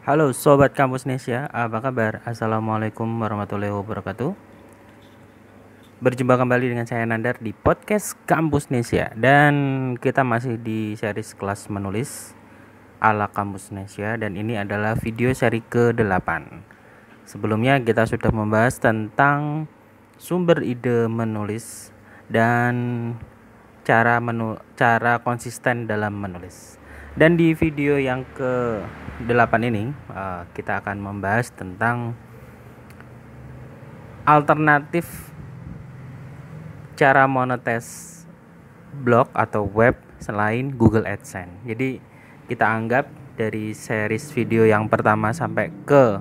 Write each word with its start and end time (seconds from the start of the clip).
Halo 0.00 0.32
Sobat 0.32 0.72
Kampus 0.72 1.04
Nesia, 1.04 1.44
apa 1.52 1.84
kabar? 1.84 2.24
Assalamualaikum 2.24 3.04
warahmatullahi 3.20 3.68
wabarakatuh. 3.68 4.32
Berjumpa 6.00 6.40
kembali 6.40 6.72
dengan 6.72 6.88
saya 6.88 7.04
Nandar 7.04 7.36
di 7.36 7.52
podcast 7.52 8.16
Kampus 8.24 8.72
Nesia 8.72 9.12
Dan 9.12 9.52
kita 10.00 10.24
masih 10.24 10.56
di 10.56 10.96
series 10.96 11.36
kelas 11.36 11.68
menulis 11.68 12.32
ala 12.96 13.28
Kampus 13.28 13.76
Nesia 13.76 14.16
Dan 14.16 14.40
ini 14.40 14.56
adalah 14.56 14.96
video 14.96 15.36
seri 15.36 15.60
ke-8 15.60 16.28
Sebelumnya 17.28 17.76
kita 17.84 18.08
sudah 18.08 18.32
membahas 18.32 18.80
tentang 18.80 19.68
sumber 20.16 20.64
ide 20.64 21.12
menulis 21.12 21.92
Dan 22.24 22.72
cara 23.84 24.16
menu 24.16 24.56
cara 24.80 25.20
konsisten 25.20 25.84
dalam 25.84 26.16
menulis 26.16 26.79
dan 27.18 27.34
di 27.34 27.54
video 27.58 27.98
yang 27.98 28.22
ke-8 28.38 29.52
ini 29.66 29.90
uh, 30.14 30.46
kita 30.54 30.78
akan 30.78 31.02
membahas 31.02 31.50
tentang 31.50 32.14
alternatif 34.22 35.34
cara 36.94 37.26
monetis 37.26 38.22
blog 39.02 39.26
atau 39.34 39.66
web 39.66 39.96
selain 40.20 40.70
Google 40.76 41.08
AdSense. 41.08 41.64
Jadi 41.66 41.98
kita 42.46 42.66
anggap 42.66 43.08
dari 43.34 43.72
series 43.72 44.30
video 44.36 44.68
yang 44.68 44.86
pertama 44.86 45.32
sampai 45.32 45.72
ke 45.88 46.20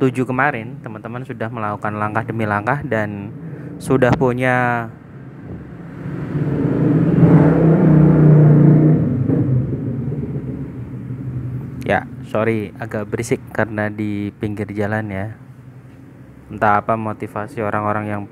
7 0.00 0.14
kemarin 0.24 0.78
teman-teman 0.80 1.26
sudah 1.26 1.50
melakukan 1.50 1.94
langkah 1.98 2.24
demi 2.24 2.46
langkah 2.48 2.80
dan 2.86 3.34
sudah 3.78 4.10
punya 4.14 4.88
Ya, 11.88 12.04
sorry 12.28 12.76
agak 12.76 13.08
berisik 13.08 13.40
karena 13.56 13.88
di 13.88 14.30
pinggir 14.36 14.68
jalan 14.76 15.08
ya. 15.08 15.26
Entah 16.52 16.80
apa 16.84 16.96
motivasi 16.96 17.64
orang-orang 17.64 18.04
yang 18.08 18.22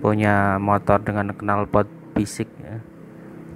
punya 0.00 0.56
motor 0.56 1.00
dengan 1.04 1.32
knalpot 1.36 1.88
fisik 2.16 2.48
ya. 2.60 2.80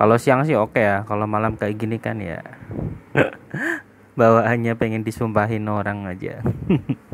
Kalau 0.01 0.17
siang 0.17 0.45
sih 0.45 0.57
oke 0.57 0.81
ya, 0.81 1.05
kalau 1.05 1.29
malam 1.29 1.57
kayak 1.61 1.77
gini 1.77 2.01
kan 2.01 2.17
ya 2.21 2.41
bawaannya 4.21 4.77
pengen 4.77 5.01
disumpahin 5.01 5.65
orang 5.69 6.05
aja. 6.05 6.45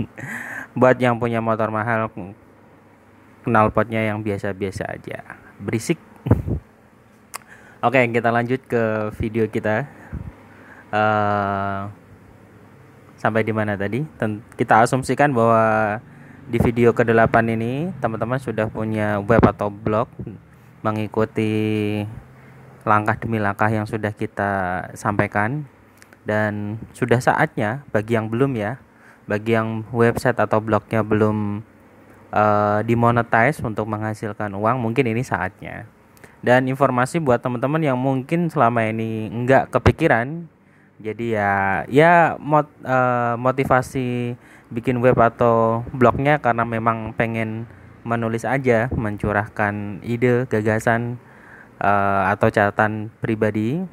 Buat 0.79 0.98
yang 0.98 1.23
punya 1.23 1.39
motor 1.39 1.70
mahal 1.70 2.11
knalpotnya 3.47 4.03
yang 4.03 4.27
biasa-biasa 4.27 4.91
aja. 4.91 5.39
Berisik. 5.62 6.03
Oke, 7.86 8.03
kita 8.11 8.34
lanjut 8.34 8.58
ke 8.67 9.14
video 9.14 9.47
kita 9.47 9.86
uh, 10.91 11.86
sampai 13.17 13.42
di 13.45 13.53
mana 13.53 13.77
tadi? 13.77 14.05
Kita 14.56 14.84
asumsikan 14.84 15.33
bahwa 15.33 15.98
di 16.47 16.62
video 16.62 16.95
ke-8 16.95 17.34
ini 17.50 17.91
teman-teman 17.98 18.39
sudah 18.39 18.70
punya 18.70 19.19
web 19.19 19.42
atau 19.42 19.67
blog 19.67 20.06
mengikuti 20.86 22.06
langkah 22.86 23.19
demi 23.19 23.42
langkah 23.42 23.67
yang 23.67 23.83
sudah 23.83 24.14
kita 24.14 24.86
sampaikan 24.95 25.67
dan 26.23 26.78
sudah 26.95 27.19
saatnya 27.19 27.83
bagi 27.91 28.14
yang 28.14 28.31
belum 28.31 28.55
ya, 28.55 28.78
bagi 29.27 29.58
yang 29.58 29.83
website 29.91 30.39
atau 30.39 30.62
blognya 30.62 31.03
belum 31.03 31.67
uh, 32.30 32.80
dimonetize 32.86 33.58
untuk 33.62 33.91
menghasilkan 33.91 34.55
uang, 34.55 34.78
mungkin 34.78 35.06
ini 35.06 35.27
saatnya. 35.27 35.86
Dan 36.47 36.70
informasi 36.70 37.19
buat 37.19 37.42
teman-teman 37.42 37.83
yang 37.83 37.98
mungkin 37.98 38.47
selama 38.47 38.86
ini 38.86 39.27
enggak 39.30 39.75
kepikiran 39.75 40.47
jadi 40.97 41.27
ya 41.36 41.52
ya 41.92 42.12
mot, 42.41 42.64
uh, 42.80 43.36
motivasi 43.36 44.33
bikin 44.72 44.98
web 45.05 45.20
atau 45.20 45.84
blognya 45.92 46.41
karena 46.41 46.64
memang 46.64 47.12
pengen 47.12 47.69
menulis 48.06 48.48
aja 48.48 48.89
mencurahkan 48.94 50.00
ide 50.00 50.48
gagasan 50.48 51.20
uh, 51.83 52.33
atau 52.33 52.48
catatan 52.48 53.12
pribadi. 53.20 53.85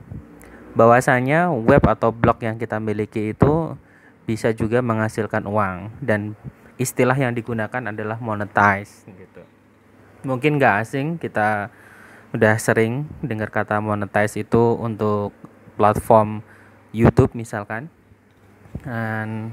Bahwasanya 0.73 1.53
web 1.53 1.85
atau 1.85 2.09
blog 2.09 2.41
yang 2.41 2.57
kita 2.57 2.81
miliki 2.81 3.35
itu 3.37 3.77
bisa 4.25 4.55
juga 4.55 4.81
menghasilkan 4.81 5.45
uang 5.45 5.93
dan 6.01 6.33
istilah 6.81 7.13
yang 7.13 7.35
digunakan 7.35 7.93
adalah 7.93 8.17
monetize 8.17 9.05
gitu. 9.05 9.43
Mungkin 10.25 10.57
gak 10.57 10.87
asing 10.87 11.21
kita 11.21 11.69
udah 12.33 12.55
sering 12.57 13.05
dengar 13.21 13.53
kata 13.53 13.77
monetize 13.77 14.41
itu 14.41 14.73
untuk 14.81 15.29
platform 15.77 16.41
YouTube 16.93 17.33
misalkan 17.33 17.89
dan 18.85 19.51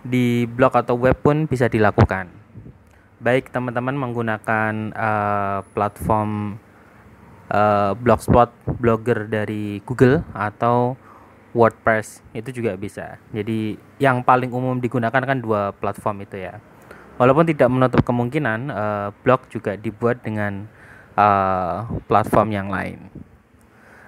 di 0.00 0.48
blog 0.48 0.72
atau 0.72 0.96
web 0.96 1.14
pun 1.20 1.44
bisa 1.44 1.68
dilakukan. 1.68 2.32
Baik 3.20 3.52
teman-teman 3.52 3.92
menggunakan 3.92 4.96
uh, 4.96 5.60
platform 5.76 6.56
uh, 7.52 7.92
blogspot 7.92 8.48
blogger 8.80 9.28
dari 9.28 9.84
Google 9.84 10.24
atau 10.32 10.96
WordPress 11.52 12.24
itu 12.32 12.64
juga 12.64 12.80
bisa. 12.80 13.20
Jadi 13.28 13.76
yang 14.00 14.24
paling 14.24 14.48
umum 14.48 14.80
digunakan 14.80 15.20
kan 15.20 15.36
dua 15.36 15.76
platform 15.76 16.24
itu 16.24 16.40
ya. 16.40 16.56
Walaupun 17.20 17.44
tidak 17.44 17.68
menutup 17.68 18.00
kemungkinan 18.00 18.72
uh, 18.72 19.08
blog 19.20 19.44
juga 19.52 19.76
dibuat 19.76 20.24
dengan 20.24 20.64
uh, 21.20 21.84
platform 22.08 22.48
yang 22.56 22.72
lain 22.72 23.29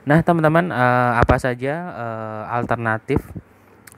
Nah, 0.02 0.18
teman-teman, 0.18 0.74
uh, 0.74 1.14
apa 1.22 1.38
saja 1.38 1.94
uh, 1.94 2.42
alternatif 2.50 3.22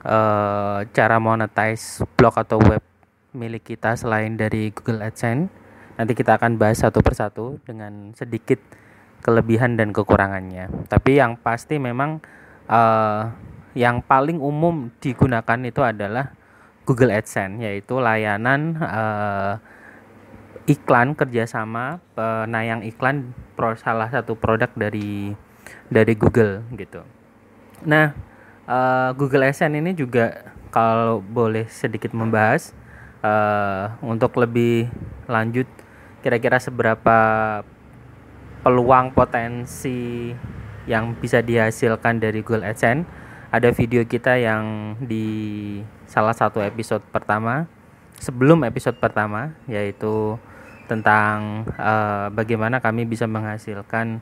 uh, 0.05 0.85
cara 0.93 1.17
monetize 1.17 2.05
blog 2.13 2.37
atau 2.37 2.61
web 2.61 2.85
milik 3.33 3.73
kita 3.73 3.97
selain 3.97 4.37
dari 4.37 4.69
Google 4.69 5.01
AdSense? 5.01 5.49
Nanti 5.97 6.13
kita 6.13 6.37
akan 6.37 6.61
bahas 6.61 6.85
satu 6.85 7.01
persatu 7.01 7.57
dengan 7.65 8.13
sedikit 8.13 8.61
kelebihan 9.25 9.81
dan 9.81 9.89
kekurangannya. 9.89 10.69
Tapi 10.85 11.17
yang 11.17 11.41
pasti 11.41 11.81
memang 11.81 12.21
uh, 12.69 13.33
yang 13.73 14.05
paling 14.05 14.37
umum 14.37 14.93
digunakan 15.01 15.57
itu 15.65 15.81
adalah 15.81 16.37
Google 16.85 17.17
AdSense, 17.17 17.65
yaitu 17.65 17.97
layanan 17.97 18.77
uh, 18.77 19.57
iklan 20.69 21.17
kerjasama 21.17 21.97
penayang 22.13 22.85
iklan 22.85 23.33
salah 23.81 24.13
satu 24.13 24.37
produk 24.37 24.69
dari 24.77 25.33
dari 25.89 26.13
Google 26.17 26.65
gitu. 26.73 27.01
Nah, 27.85 28.15
uh, 28.65 29.11
Google 29.13 29.45
AdSense 29.49 29.77
ini 29.77 29.91
juga 29.93 30.53
kalau 30.73 31.21
boleh 31.23 31.69
sedikit 31.71 32.11
membahas 32.11 32.75
uh, 33.23 33.95
untuk 34.03 34.35
lebih 34.41 34.89
lanjut 35.29 35.69
kira-kira 36.25 36.57
seberapa 36.57 37.17
peluang 38.65 39.13
potensi 39.13 40.33
yang 40.89 41.13
bisa 41.17 41.41
dihasilkan 41.41 42.17
dari 42.17 42.41
Google 42.41 42.65
AdSense. 42.65 43.05
Ada 43.53 43.71
video 43.71 44.03
kita 44.03 44.35
yang 44.35 44.97
di 44.99 45.79
salah 46.09 46.35
satu 46.35 46.59
episode 46.59 47.05
pertama 47.13 47.69
sebelum 48.19 48.63
episode 48.67 48.99
pertama 48.99 49.55
yaitu 49.69 50.35
tentang 50.85 51.65
uh, 51.77 52.29
bagaimana 52.29 52.77
kami 52.83 53.07
bisa 53.09 53.25
menghasilkan 53.25 54.21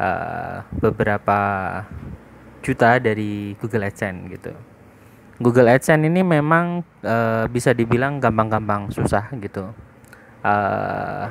uh, 0.00 0.64
beberapa 0.80 1.38
juta 2.64 2.98
dari 2.98 3.54
Google 3.60 3.86
AdSense 3.86 4.26
gitu. 4.32 4.52
Google 5.36 5.68
AdSense 5.68 6.08
ini 6.08 6.24
memang 6.24 6.80
uh, 7.04 7.44
bisa 7.52 7.76
dibilang 7.76 8.18
gampang-gampang 8.18 8.88
susah 8.88 9.28
gitu. 9.36 9.70
Uh, 10.40 11.28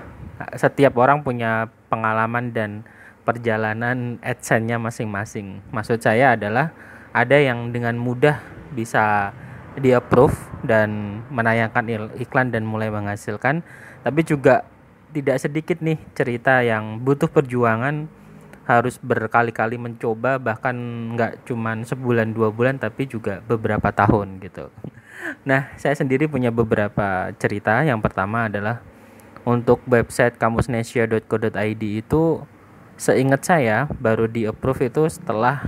setiap 0.60 0.94
orang 1.00 1.24
punya 1.24 1.72
pengalaman 1.88 2.52
dan 2.52 2.84
perjalanan 3.26 4.22
AdSense-nya 4.22 4.78
masing-masing. 4.78 5.64
Maksud 5.74 5.98
saya 6.04 6.38
adalah 6.38 6.70
ada 7.16 7.40
yang 7.40 7.74
dengan 7.74 7.98
mudah 7.98 8.38
bisa 8.76 9.34
di 9.76 9.92
approve 9.92 10.36
dan 10.64 11.20
menayangkan 11.34 12.14
iklan 12.22 12.54
dan 12.54 12.64
mulai 12.64 12.88
menghasilkan, 12.88 13.66
tapi 14.06 14.22
juga 14.24 14.64
tidak 15.12 15.40
sedikit 15.40 15.80
nih 15.80 16.00
cerita 16.12 16.60
yang 16.64 17.00
butuh 17.02 17.28
perjuangan 17.28 18.08
harus 18.66 18.98
berkali-kali 18.98 19.78
mencoba 19.78 20.42
bahkan 20.42 20.74
nggak 21.14 21.46
cuman 21.46 21.86
sebulan 21.86 22.34
dua 22.34 22.50
bulan 22.50 22.82
tapi 22.82 23.06
juga 23.06 23.42
beberapa 23.46 23.94
tahun 23.94 24.42
gitu. 24.42 24.74
Nah 25.46 25.70
saya 25.78 25.94
sendiri 25.94 26.26
punya 26.26 26.50
beberapa 26.50 27.30
cerita. 27.38 27.86
Yang 27.86 28.02
pertama 28.10 28.50
adalah 28.50 28.82
untuk 29.46 29.86
website 29.86 30.42
kamusnesia.co.id 30.42 31.84
itu 31.86 32.42
seingat 32.98 33.46
saya 33.46 33.86
baru 34.02 34.26
di 34.26 34.50
approve 34.50 34.90
itu 34.90 35.06
setelah 35.12 35.62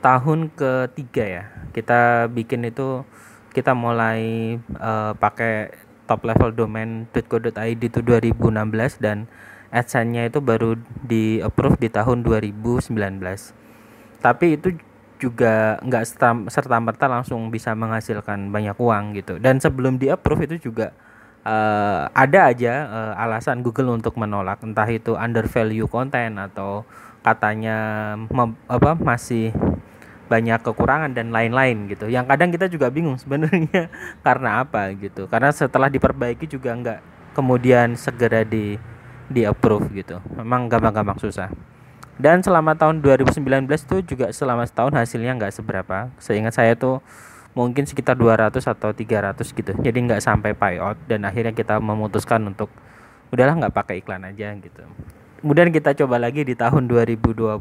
tahun 0.00 0.52
ketiga 0.52 1.24
ya 1.24 1.44
kita 1.74 2.30
bikin 2.30 2.68
itu 2.68 3.02
kita 3.50 3.74
mulai 3.74 4.56
uh, 4.78 5.12
pakai 5.18 5.74
top 6.04 6.24
level 6.24 6.52
domain.co.id 6.52 7.80
itu 7.80 8.00
2016 8.00 9.00
dan 9.00 9.26
AdSense-nya 9.74 10.30
itu 10.30 10.38
baru 10.38 10.78
di 11.02 11.42
approve 11.42 11.82
di 11.82 11.90
tahun 11.90 12.22
2019. 12.22 12.94
Tapi 14.22 14.46
itu 14.54 14.78
juga 15.18 15.78
nggak 15.82 16.04
serta 16.46 16.76
merta 16.78 17.10
langsung 17.10 17.50
bisa 17.50 17.74
menghasilkan 17.74 18.54
banyak 18.54 18.78
uang 18.78 19.18
gitu. 19.18 19.42
Dan 19.42 19.58
sebelum 19.58 19.98
di 19.98 20.08
approve 20.14 20.46
itu 20.46 20.70
juga 20.70 20.94
uh, 21.42 22.06
ada 22.14 22.54
aja 22.54 22.74
uh, 22.86 23.12
alasan 23.18 23.66
Google 23.66 23.98
untuk 23.98 24.14
menolak. 24.14 24.62
Entah 24.62 24.86
itu 24.86 25.18
under 25.18 25.50
value 25.50 25.90
content 25.90 26.38
atau 26.38 26.86
katanya 27.24 28.14
apa 28.68 28.92
masih 29.00 29.50
banyak 30.28 30.60
kekurangan 30.64 31.12
dan 31.12 31.32
lain-lain 31.32 31.88
gitu. 31.88 32.08
Yang 32.08 32.24
kadang 32.30 32.50
kita 32.52 32.66
juga 32.68 32.86
bingung 32.88 33.20
sebenarnya 33.20 33.88
karena 34.26 34.64
apa 34.64 34.92
gitu. 34.96 35.28
Karena 35.28 35.52
setelah 35.52 35.88
diperbaiki 35.92 36.48
juga 36.48 36.72
nggak 36.72 37.00
kemudian 37.36 37.98
segera 37.98 38.46
di 38.46 38.78
di 39.28 39.44
approve 39.44 39.90
gitu. 39.94 40.20
Memang 40.36 40.68
gampang-gampang 40.68 41.18
susah. 41.20 41.48
Dan 42.14 42.40
selama 42.46 42.78
tahun 42.78 43.02
2019 43.02 43.66
itu 43.66 44.14
juga 44.14 44.30
selama 44.30 44.62
setahun 44.62 44.94
hasilnya 44.94 45.34
nggak 45.34 45.52
seberapa. 45.54 46.10
Seingat 46.22 46.54
saya 46.54 46.78
tuh 46.78 47.02
mungkin 47.58 47.86
sekitar 47.86 48.14
200 48.14 48.54
atau 48.62 48.90
300 48.94 49.42
gitu. 49.50 49.72
Jadi 49.74 49.98
nggak 49.98 50.22
sampai 50.22 50.54
payout 50.54 50.98
dan 51.10 51.26
akhirnya 51.26 51.50
kita 51.50 51.82
memutuskan 51.82 52.42
untuk 52.46 52.70
udahlah 53.34 53.58
nggak 53.58 53.74
pakai 53.74 53.94
iklan 54.02 54.22
aja 54.22 54.54
gitu. 54.54 54.82
Kemudian 55.42 55.74
kita 55.74 55.92
coba 55.98 56.22
lagi 56.22 56.46
di 56.46 56.54
tahun 56.54 56.86
2020 56.86 57.58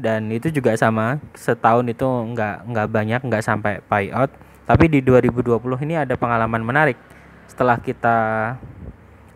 dan 0.00 0.28
itu 0.28 0.52
juga 0.52 0.76
sama 0.76 1.20
setahun 1.36 1.84
itu 1.88 2.04
nggak 2.04 2.56
nggak 2.72 2.88
banyak 2.88 3.20
nggak 3.20 3.44
sampai 3.44 3.84
payout 3.84 4.32
tapi 4.64 4.86
di 4.88 5.02
2020 5.02 5.58
ini 5.82 5.98
ada 5.98 6.14
pengalaman 6.14 6.62
menarik. 6.62 6.94
Setelah 7.50 7.82
kita 7.82 8.18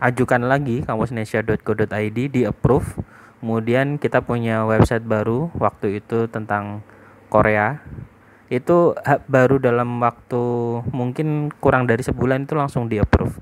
ajukan 0.04 0.44
lagi 0.44 0.84
kamusnesia.co.id 0.84 2.18
di 2.28 2.44
approve 2.44 3.00
kemudian 3.40 3.96
kita 3.96 4.20
punya 4.20 4.68
website 4.68 5.04
baru 5.04 5.48
waktu 5.56 6.04
itu 6.04 6.28
tentang 6.28 6.84
Korea. 7.32 7.80
Itu 8.52 8.92
baru 9.26 9.56
dalam 9.56 10.00
waktu 10.04 10.44
mungkin 10.92 11.48
kurang 11.60 11.88
dari 11.88 12.04
sebulan 12.04 12.44
itu 12.44 12.54
langsung 12.54 12.92
di 12.92 13.00
approve 13.00 13.40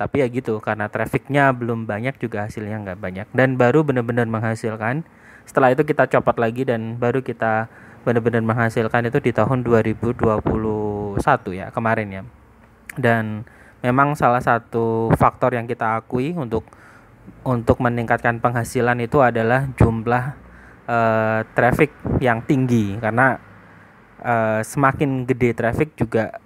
tapi 0.00 0.24
ya 0.24 0.32
gitu 0.32 0.64
karena 0.64 0.88
trafficnya 0.88 1.52
belum 1.52 1.84
banyak 1.84 2.16
juga 2.16 2.48
hasilnya 2.48 2.80
nggak 2.88 2.98
banyak. 3.04 3.26
Dan 3.36 3.60
baru 3.60 3.84
benar-benar 3.84 4.24
menghasilkan. 4.24 5.04
Setelah 5.44 5.76
itu 5.76 5.84
kita 5.84 6.08
copot 6.08 6.40
lagi 6.40 6.64
dan 6.64 6.96
baru 6.96 7.20
kita 7.20 7.68
benar-benar 8.08 8.40
menghasilkan 8.40 9.12
itu 9.12 9.20
di 9.20 9.36
tahun 9.36 9.60
2021 9.60 11.20
ya 11.52 11.68
kemarin 11.68 12.08
ya. 12.08 12.22
Dan 12.96 13.44
memang 13.80 14.16
salah 14.16 14.40
satu 14.40 15.12
faktor 15.16 15.56
yang 15.56 15.64
kita 15.64 16.00
akui 16.00 16.36
untuk 16.36 16.64
untuk 17.44 17.80
meningkatkan 17.80 18.40
penghasilan 18.40 19.00
itu 19.00 19.20
adalah 19.24 19.68
jumlah 19.76 20.24
uh, 20.84 21.40
traffic 21.56 21.92
yang 22.20 22.44
tinggi 22.44 23.00
karena 23.00 23.40
uh, 24.20 24.60
semakin 24.60 25.24
gede 25.24 25.56
traffic 25.56 25.96
juga 25.96 26.36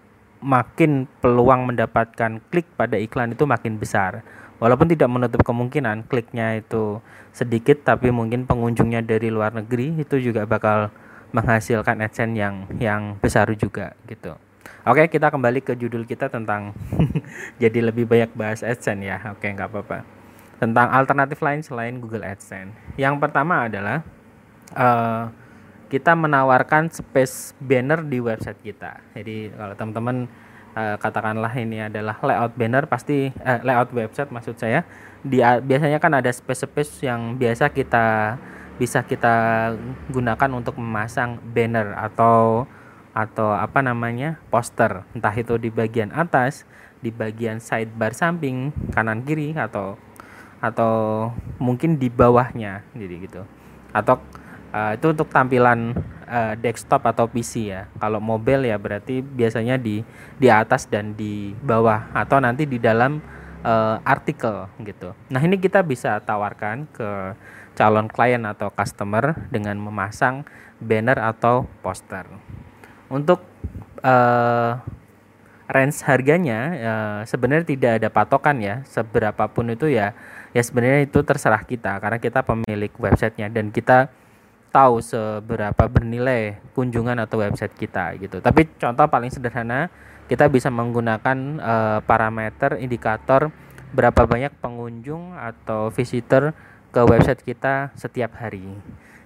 makin 0.44 1.08
peluang 1.24 1.64
mendapatkan 1.72 2.38
klik 2.52 2.68
pada 2.76 3.00
iklan 3.00 3.32
itu 3.32 3.48
makin 3.48 3.80
besar. 3.80 4.20
Walaupun 4.62 4.86
tidak 4.86 5.10
menutup 5.10 5.42
kemungkinan 5.42 6.06
kliknya 6.06 6.60
itu 6.60 7.02
sedikit 7.34 7.82
tapi 7.82 8.14
mungkin 8.14 8.46
pengunjungnya 8.46 9.02
dari 9.02 9.32
luar 9.32 9.50
negeri 9.50 9.98
itu 9.98 10.20
juga 10.22 10.46
bakal 10.46 10.94
menghasilkan 11.34 11.98
AdSense 11.98 12.38
yang 12.38 12.54
yang 12.78 13.02
besar 13.18 13.50
juga 13.58 13.98
gitu. 14.06 14.38
Oke, 14.84 15.08
kita 15.08 15.32
kembali 15.32 15.60
ke 15.64 15.76
judul 15.76 16.04
kita 16.04 16.28
tentang 16.28 16.76
jadi 17.62 17.90
lebih 17.90 18.04
banyak 18.08 18.32
bahas 18.36 18.60
AdSense 18.60 19.04
ya. 19.04 19.18
Oke, 19.32 19.48
nggak 19.48 19.70
apa-apa 19.70 20.24
tentang 20.64 20.88
alternatif 20.90 21.42
lain 21.42 21.60
selain 21.60 21.98
Google 21.98 22.24
AdSense. 22.24 22.74
Yang 22.94 23.20
pertama 23.20 23.66
adalah 23.66 24.00
uh, 24.72 25.28
kita 25.90 26.16
menawarkan 26.16 26.90
space 26.90 27.52
banner 27.60 28.02
di 28.02 28.18
website 28.22 28.58
kita. 28.64 29.02
Jadi 29.12 29.52
kalau 29.52 29.74
teman-teman 29.76 30.16
uh, 30.72 30.96
katakanlah 30.98 31.52
ini 31.54 31.84
adalah 31.84 32.16
layout 32.24 32.56
banner 32.56 32.88
pasti 32.88 33.30
uh, 33.44 33.60
layout 33.62 33.90
website 33.92 34.30
maksud 34.32 34.56
saya 34.58 34.86
di 35.24 35.40
biasanya 35.40 36.00
kan 36.00 36.12
ada 36.16 36.28
space-space 36.28 37.04
yang 37.04 37.36
biasa 37.40 37.72
kita 37.72 38.36
bisa 38.74 39.06
kita 39.06 39.70
gunakan 40.10 40.50
untuk 40.50 40.76
memasang 40.82 41.38
banner 41.54 41.94
atau 41.94 42.66
atau 43.14 43.54
apa 43.54 43.80
namanya 43.80 44.42
poster. 44.50 45.06
Entah 45.14 45.32
itu 45.32 45.54
di 45.56 45.70
bagian 45.70 46.10
atas 46.10 46.66
di 46.98 47.14
bagian 47.14 47.62
sidebar 47.62 48.16
samping 48.16 48.74
kanan 48.90 49.22
kiri 49.22 49.54
atau 49.54 49.94
atau 50.58 51.28
mungkin 51.62 52.00
di 52.00 52.10
bawahnya 52.10 52.82
jadi 52.96 53.14
gitu. 53.22 53.42
Atau 53.94 54.18
uh, 54.74 54.92
itu 54.98 55.06
untuk 55.14 55.30
tampilan 55.30 55.94
uh, 56.26 56.58
desktop 56.58 57.06
atau 57.06 57.30
PC 57.30 57.70
ya. 57.70 57.86
Kalau 58.02 58.18
mobile 58.18 58.66
ya 58.66 58.80
berarti 58.80 59.22
biasanya 59.22 59.78
di 59.78 60.02
di 60.40 60.48
atas 60.50 60.90
dan 60.90 61.14
di 61.14 61.54
bawah 61.62 62.10
atau 62.16 62.42
nanti 62.42 62.66
di 62.66 62.82
dalam 62.82 63.22
uh, 63.62 64.02
artikel 64.02 64.66
gitu. 64.82 65.14
Nah 65.30 65.38
ini 65.44 65.60
kita 65.62 65.86
bisa 65.86 66.18
tawarkan 66.18 66.90
ke 66.90 67.38
calon 67.78 68.10
klien 68.10 68.42
atau 68.48 68.72
customer 68.72 69.36
dengan 69.52 69.78
memasang 69.78 70.46
banner 70.80 71.18
atau 71.20 71.66
poster 71.82 72.26
untuk 73.08 73.42
uh, 74.04 74.80
range 75.68 76.04
harganya 76.04 76.60
uh, 76.76 77.20
sebenarnya 77.24 77.64
tidak 77.64 77.92
ada 78.02 78.08
patokan 78.12 78.60
ya 78.60 78.84
seberapapun 78.84 79.72
itu 79.72 79.88
ya 79.88 80.12
ya 80.52 80.62
sebenarnya 80.62 81.08
itu 81.08 81.24
terserah 81.24 81.64
kita 81.64 81.96
karena 81.98 82.20
kita 82.20 82.44
pemilik 82.44 82.92
websitenya 83.00 83.48
dan 83.48 83.72
kita 83.72 84.12
tahu 84.74 84.98
seberapa 84.98 85.86
bernilai 85.86 86.58
kunjungan 86.74 87.22
atau 87.22 87.38
website 87.38 87.78
kita 87.78 88.18
gitu. 88.18 88.42
Tapi 88.42 88.66
contoh 88.74 89.06
paling 89.06 89.30
sederhana 89.30 89.86
kita 90.26 90.50
bisa 90.50 90.66
menggunakan 90.66 91.38
uh, 91.62 91.98
parameter 92.02 92.82
indikator 92.82 93.54
berapa 93.94 94.26
banyak 94.26 94.50
pengunjung 94.58 95.38
atau 95.38 95.94
visitor 95.94 96.50
ke 96.90 97.02
website 97.06 97.46
kita 97.46 97.94
setiap 97.94 98.34
hari. 98.38 98.66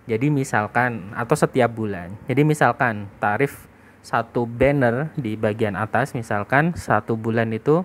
Jadi 0.08 0.28
misalkan 0.28 1.16
atau 1.16 1.36
setiap 1.36 1.72
bulan. 1.72 2.12
Jadi 2.28 2.44
misalkan 2.44 3.08
tarif 3.20 3.68
satu 4.08 4.49
banner 4.49 5.12
di 5.20 5.37
bagian 5.37 5.76
atas 5.76 6.16
misalkan 6.16 6.72
satu 6.72 7.12
bulan 7.20 7.52
itu 7.52 7.84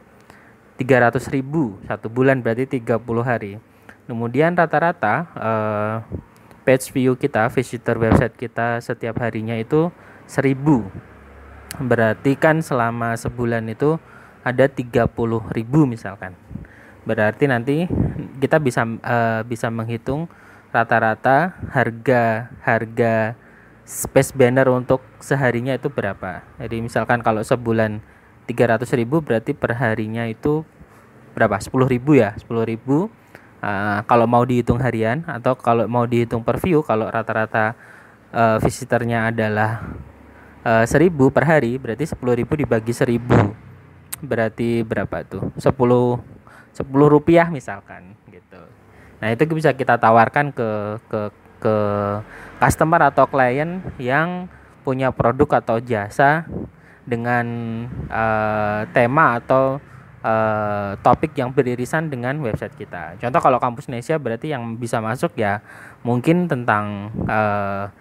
300 0.79 1.19
ribu 1.35 1.75
satu 1.83 2.07
bulan 2.07 2.39
berarti 2.39 2.79
30 2.79 3.03
hari. 3.27 3.59
Kemudian 4.07 4.55
rata-rata 4.55 5.27
uh, 5.35 5.95
page 6.63 6.95
view 6.95 7.19
kita 7.19 7.51
visitor 7.51 7.99
website 7.99 8.39
kita 8.39 8.79
setiap 8.79 9.19
harinya 9.19 9.59
itu 9.59 9.91
1000 10.31 11.83
berarti 11.83 12.39
kan 12.39 12.63
selama 12.63 13.19
sebulan 13.19 13.67
itu 13.67 13.99
ada 14.47 14.71
30 14.71 15.11
ribu 15.51 15.83
misalkan. 15.83 16.39
Berarti 17.03 17.51
nanti 17.51 17.83
kita 18.39 18.63
bisa 18.63 18.87
uh, 18.87 19.43
bisa 19.43 19.67
menghitung 19.67 20.31
rata-rata 20.71 21.59
harga 21.75 22.47
harga 22.63 23.35
space 23.83 24.31
banner 24.31 24.67
untuk 24.71 25.03
seharinya 25.19 25.75
itu 25.75 25.91
berapa? 25.91 26.43
Jadi 26.59 26.79
misalkan 26.79 27.19
kalau 27.19 27.43
sebulan 27.43 27.99
300 28.47 28.83
ribu 28.95 29.19
berarti 29.19 29.51
perharinya 29.55 30.27
itu 30.27 30.63
berapa? 31.35 31.59
10 31.59 31.71
ribu 31.87 32.15
ya? 32.15 32.35
10 32.39 32.47
ribu. 32.63 33.11
Uh, 33.63 34.03
kalau 34.11 34.27
mau 34.27 34.43
dihitung 34.43 34.75
harian 34.83 35.23
atau 35.23 35.55
kalau 35.55 35.87
mau 35.87 36.03
dihitung 36.03 36.43
per 36.43 36.59
view 36.59 36.83
kalau 36.83 37.07
rata-rata 37.07 37.79
uh, 38.35 38.59
visitornya 38.59 39.31
adalah 39.31 39.87
uh, 40.67 40.83
1000 40.83 41.07
per 41.31 41.47
hari 41.47 41.79
berarti 41.79 42.03
10 42.03 42.19
ribu 42.43 42.59
dibagi 42.59 42.91
1000 42.91 43.23
berarti 44.19 44.83
berapa 44.83 45.23
tuh? 45.23 45.47
10 45.55 45.63
10 45.63 46.83
rupiah 46.91 47.47
misalkan 47.47 48.19
gitu. 48.27 48.59
Nah 49.23 49.31
itu 49.31 49.47
bisa 49.55 49.71
kita 49.71 49.95
tawarkan 49.95 50.51
ke 50.51 50.99
ke 51.07 51.31
ke 51.63 51.75
customer 52.59 53.07
atau 53.07 53.23
klien 53.31 53.79
yang 53.95 54.51
punya 54.83 55.15
produk 55.15 55.63
atau 55.63 55.79
jasa 55.79 56.43
dengan 57.07 57.45
uh, 58.11 58.83
tema 58.91 59.39
atau 59.39 59.79
uh, 60.23 60.95
topik 61.03 61.35
yang 61.35 61.51
beririsan 61.51 62.11
dengan 62.11 62.39
website 62.43 62.75
kita. 62.75 63.19
Contoh 63.19 63.39
kalau 63.39 63.59
kampus 63.59 63.87
Indonesia 63.87 64.19
berarti 64.19 64.51
yang 64.51 64.75
bisa 64.79 64.99
masuk 64.99 65.35
ya 65.39 65.63
mungkin 66.03 66.47
tentang 66.51 67.11
uh, 67.27 67.91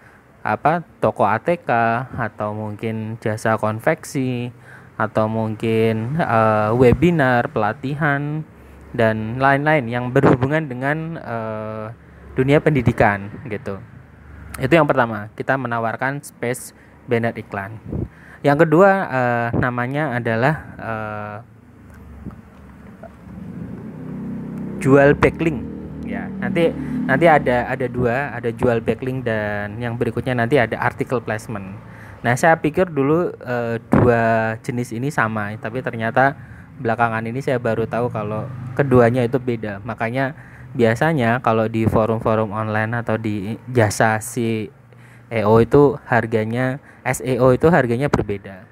apa 0.43 0.83
toko 0.99 1.23
ATK 1.23 1.71
atau 2.19 2.51
mungkin 2.51 3.15
jasa 3.23 3.55
konveksi 3.55 4.51
atau 4.99 5.25
mungkin 5.31 6.19
uh, 6.19 6.75
webinar, 6.75 7.47
pelatihan 7.49 8.43
dan 8.93 9.39
lain-lain 9.41 9.89
yang 9.89 10.05
berhubungan 10.13 10.69
dengan 10.69 11.17
uh, 11.17 11.85
dunia 12.33 12.61
pendidikan 12.61 13.29
gitu. 13.49 13.77
Itu 14.61 14.73
yang 14.73 14.85
pertama, 14.85 15.33
kita 15.33 15.57
menawarkan 15.57 16.21
space 16.21 16.77
banner 17.09 17.33
iklan. 17.37 17.77
Yang 18.45 18.67
kedua 18.67 18.89
uh, 19.07 19.47
namanya 19.55 20.19
adalah 20.19 20.55
uh, 20.77 21.37
jual 24.83 25.15
backlink 25.15 25.63
ya. 26.03 26.27
nanti 26.43 26.75
nanti 27.07 27.25
ada 27.31 27.71
ada 27.71 27.87
dua 27.87 28.35
ada 28.35 28.51
jual 28.51 28.83
backlink 28.83 29.23
dan 29.23 29.79
yang 29.79 29.95
berikutnya 29.95 30.35
nanti 30.35 30.59
ada 30.59 30.75
article 30.75 31.23
placement 31.23 31.79
nah 32.19 32.35
saya 32.35 32.59
pikir 32.59 32.91
dulu 32.91 33.31
uh, 33.43 33.79
dua 33.91 34.55
jenis 34.59 34.91
ini 34.91 35.07
sama 35.07 35.55
tapi 35.59 35.79
ternyata 35.79 36.35
belakangan 36.83 37.23
ini 37.23 37.39
saya 37.39 37.59
baru 37.59 37.87
tahu 37.87 38.11
kalau 38.11 38.47
keduanya 38.75 39.23
itu 39.23 39.39
beda 39.39 39.79
makanya 39.87 40.35
biasanya 40.73 41.41
kalau 41.45 41.69
di 41.69 41.85
forum-forum 41.85 42.49
online 42.53 42.97
atau 42.99 43.17
di 43.17 43.57
jasa 43.69 44.17
si 44.21 44.69
EO 45.29 45.55
itu 45.61 45.97
harganya 46.09 46.81
SEO 47.05 47.53
itu 47.53 47.67
harganya 47.69 48.09
berbeda 48.09 48.65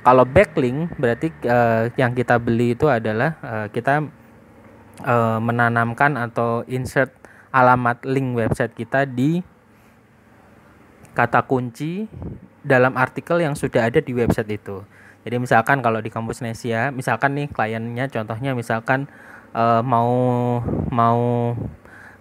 kalau 0.00 0.24
backlink 0.24 0.96
berarti 0.96 1.28
uh, 1.44 1.92
yang 2.00 2.16
kita 2.16 2.40
beli 2.40 2.72
itu 2.72 2.88
adalah 2.88 3.36
uh, 3.44 3.66
kita 3.68 4.08
uh, 5.04 5.38
menanamkan 5.40 6.16
atau 6.16 6.64
insert 6.64 7.12
alamat 7.52 8.06
link 8.08 8.32
website 8.32 8.72
kita 8.72 9.04
di 9.04 9.44
kata 11.12 11.44
kunci 11.44 12.06
dalam 12.62 12.94
artikel 12.94 13.42
yang 13.42 13.58
sudah 13.58 13.90
ada 13.90 13.98
di 13.98 14.12
website 14.14 14.56
itu. 14.56 14.84
Jadi 15.20 15.36
misalkan 15.36 15.84
kalau 15.84 16.00
di 16.00 16.08
kampus 16.08 16.40
Nesia, 16.40 16.88
misalkan 16.88 17.36
nih 17.36 17.52
kliennya 17.52 18.08
contohnya 18.08 18.56
misalkan 18.56 19.04
uh, 19.54 19.82
mau 19.82 20.12
mau 20.90 21.54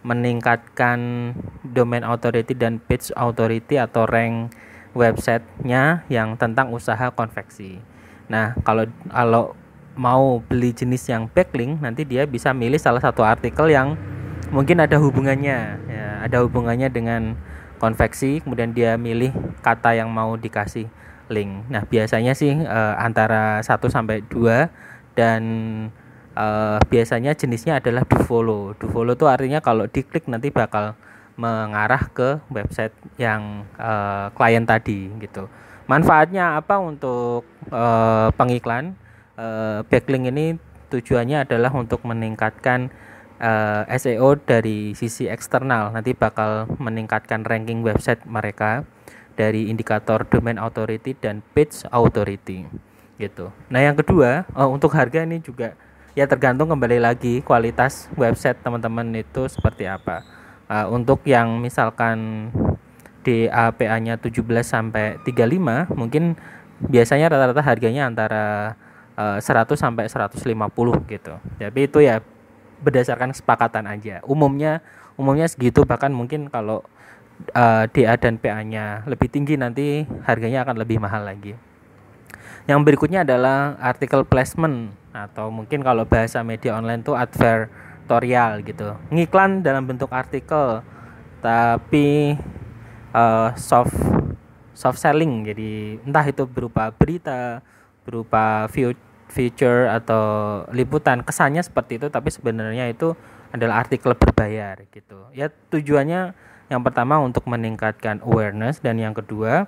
meningkatkan 0.01 1.31
domain 1.61 2.07
authority 2.07 2.55
dan 2.55 2.79
page 2.79 3.11
authority 3.19 3.75
atau 3.75 4.07
rank 4.07 4.55
websitenya 4.95 6.07
yang 6.09 6.39
tentang 6.39 6.71
usaha 6.71 7.11
konveksi. 7.13 7.83
Nah, 8.31 8.55
kalau 8.63 8.87
kalau 9.11 9.53
mau 9.99 10.39
beli 10.39 10.71
jenis 10.71 11.11
yang 11.11 11.27
backlink 11.27 11.83
nanti 11.83 12.07
dia 12.07 12.23
bisa 12.23 12.55
milih 12.55 12.79
salah 12.79 13.03
satu 13.03 13.19
artikel 13.27 13.67
yang 13.67 13.99
mungkin 14.47 14.79
ada 14.79 14.95
hubungannya 14.95 15.75
ya 15.91 16.05
ada 16.23 16.39
hubungannya 16.39 16.87
dengan 16.87 17.35
konveksi 17.83 18.39
kemudian 18.39 18.71
dia 18.71 18.95
milih 18.95 19.35
kata 19.59 19.99
yang 19.99 20.07
mau 20.07 20.39
dikasih 20.39 20.87
link 21.27 21.67
nah 21.67 21.83
biasanya 21.83 22.31
sih 22.31 22.55
uh, 22.63 22.95
antara 22.95 23.59
1 23.59 23.75
sampai 23.91 24.23
2 24.31 25.19
dan 25.19 25.43
uh, 26.39 26.79
biasanya 26.87 27.35
jenisnya 27.35 27.83
adalah 27.83 28.07
do 28.07 28.15
follow 28.23 28.71
itu 29.11 29.25
artinya 29.27 29.59
kalau 29.59 29.83
diklik 29.91 30.31
nanti 30.31 30.47
bakal 30.49 30.95
mengarah 31.35 32.07
ke 32.15 32.39
website 32.47 32.95
yang 33.19 33.67
uh, 33.75 34.31
klien 34.31 34.63
tadi 34.63 35.11
gitu 35.19 35.51
manfaatnya 35.91 36.55
apa 36.55 36.79
untuk 36.79 37.43
uh, 37.71 38.31
pengiklan 38.39 38.95
uh, 39.35 39.83
backlink 39.91 40.31
ini 40.31 40.55
tujuannya 40.89 41.45
adalah 41.45 41.71
untuk 41.77 42.01
meningkatkan 42.03 42.89
uh, 43.39 43.87
SEO 43.95 44.37
dari 44.37 44.93
sisi 44.93 45.29
eksternal. 45.29 45.93
Nanti 45.95 46.17
bakal 46.17 46.67
meningkatkan 46.77 47.47
ranking 47.47 47.85
website 47.85 48.25
mereka 48.27 48.83
dari 49.39 49.71
indikator 49.71 50.27
domain 50.27 50.59
authority 50.59 51.15
dan 51.15 51.39
page 51.55 51.87
authority 51.89 52.67
gitu. 53.19 53.51
Nah, 53.71 53.79
yang 53.83 53.95
kedua, 53.95 54.43
uh, 54.55 54.67
untuk 54.67 54.91
harga 54.95 55.23
ini 55.23 55.39
juga 55.39 55.75
ya 56.17 56.25
tergantung 56.25 56.69
kembali 56.69 57.01
lagi 57.01 57.41
kualitas 57.45 58.09
website 58.17 58.61
teman-teman 58.61 59.09
itu 59.17 59.45
seperti 59.49 59.85
apa. 59.85 60.25
Uh, 60.69 60.85
untuk 60.93 61.25
yang 61.25 61.57
misalkan 61.57 62.49
DAPA-nya 63.25 64.21
17 64.21 64.45
sampai 64.61 65.17
35 65.25 65.91
mungkin 65.93 66.37
biasanya 66.79 67.27
rata-rata 67.27 67.61
harganya 67.65 68.07
antara 68.07 68.77
100 69.19 69.43
eh, 69.43 69.75
sampai 69.75 70.05
150 70.07 71.11
gitu. 71.11 71.33
Jadi 71.59 71.79
itu 71.83 71.99
ya 71.99 72.23
berdasarkan 72.79 73.35
kesepakatan 73.35 73.83
aja. 73.91 74.23
Umumnya 74.23 74.79
umumnya 75.19 75.51
segitu 75.51 75.83
bahkan 75.83 76.15
mungkin 76.15 76.47
kalau 76.47 76.87
uh, 77.51 77.83
eh, 77.83 77.85
DA 77.91 78.15
dan 78.15 78.39
PA-nya 78.39 79.03
lebih 79.03 79.27
tinggi 79.27 79.59
nanti 79.59 80.07
harganya 80.23 80.63
akan 80.63 80.79
lebih 80.79 81.03
mahal 81.03 81.27
lagi. 81.27 81.59
Yang 82.63 82.79
berikutnya 82.87 83.27
adalah 83.27 83.75
artikel 83.83 84.23
placement 84.23 84.95
atau 85.09 85.49
mungkin 85.49 85.81
kalau 85.81 86.05
bahasa 86.05 86.45
media 86.45 86.77
online 86.77 87.01
itu 87.01 87.13
advertorial 87.17 88.61
gitu. 88.65 88.93
Ngiklan 89.09 89.65
dalam 89.65 89.85
bentuk 89.89 90.09
artikel 90.13 90.85
tapi 91.39 92.35
uh, 93.15 93.55
soft 93.57 93.95
soft 94.75 94.99
selling. 95.01 95.47
Jadi 95.47 95.99
entah 96.05 96.25
itu 96.27 96.45
berupa 96.45 96.93
berita, 96.93 97.63
berupa 98.05 98.69
feature 99.29 99.89
atau 99.89 100.23
liputan. 100.71 101.25
Kesannya 101.25 101.63
seperti 101.65 101.99
itu 101.99 102.07
tapi 102.07 102.29
sebenarnya 102.29 102.89
itu 102.91 103.17
adalah 103.49 103.81
artikel 103.81 104.13
berbayar 104.13 104.77
gitu. 104.93 105.29
Ya 105.33 105.49
tujuannya 105.49 106.37
yang 106.69 106.81
pertama 106.85 107.17
untuk 107.17 107.49
meningkatkan 107.49 108.21
awareness 108.21 108.77
dan 108.77 109.01
yang 109.01 109.17
kedua 109.17 109.65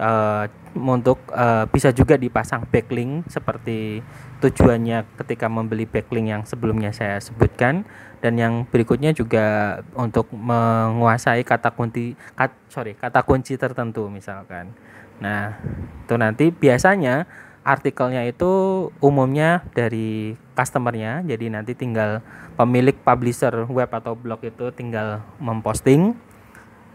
uh, 0.00 0.44
untuk 0.76 1.20
uh, 1.32 1.64
bisa 1.68 1.92
juga 1.92 2.20
dipasang 2.20 2.68
backlink 2.68 3.28
seperti 3.28 4.04
tujuannya 4.44 5.08
ketika 5.24 5.48
membeli 5.48 5.88
backlink 5.88 6.28
yang 6.28 6.42
sebelumnya 6.44 6.92
saya 6.92 7.20
sebutkan. 7.20 7.88
Dan 8.20 8.40
yang 8.40 8.54
berikutnya 8.66 9.12
juga 9.12 9.78
untuk 9.92 10.32
menguasai 10.32 11.44
kata 11.44 11.70
kunci 11.72 12.16
kat, 12.34 12.50
sorry 12.72 12.96
kata 12.96 13.22
kunci 13.22 13.54
tertentu 13.60 14.08
misalkan. 14.08 14.72
Nah 15.20 15.56
itu 16.04 16.14
nanti 16.16 16.48
biasanya 16.50 17.28
artikelnya 17.66 18.22
itu 18.24 18.88
umumnya 19.02 19.66
dari 19.74 20.38
customernya. 20.54 21.26
Jadi 21.26 21.52
nanti 21.52 21.72
tinggal 21.74 22.24
pemilik 22.56 22.94
publisher 22.94 23.68
web 23.68 23.90
atau 23.92 24.16
blog 24.16 24.40
itu 24.46 24.72
tinggal 24.72 25.20
memposting 25.42 26.16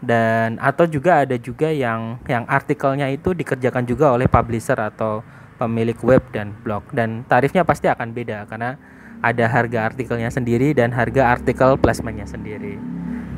dan 0.02 0.58
atau 0.58 0.84
juga 0.84 1.22
ada 1.22 1.38
juga 1.38 1.70
yang 1.70 2.18
yang 2.26 2.42
artikelnya 2.50 3.06
itu 3.14 3.32
dikerjakan 3.32 3.86
juga 3.86 4.12
oleh 4.12 4.26
publisher 4.26 4.76
atau 4.76 5.22
pemilik 5.56 5.96
web 6.02 6.22
dan 6.34 6.52
blog 6.66 6.82
dan 6.90 7.22
tarifnya 7.30 7.62
pasti 7.62 7.86
akan 7.86 8.10
beda 8.10 8.50
karena 8.50 8.74
ada 9.22 9.46
harga 9.46 9.94
artikelnya 9.94 10.34
sendiri 10.34 10.74
dan 10.74 10.90
harga 10.90 11.38
artikel 11.38 11.78
placementnya 11.78 12.26
sendiri 12.26 12.74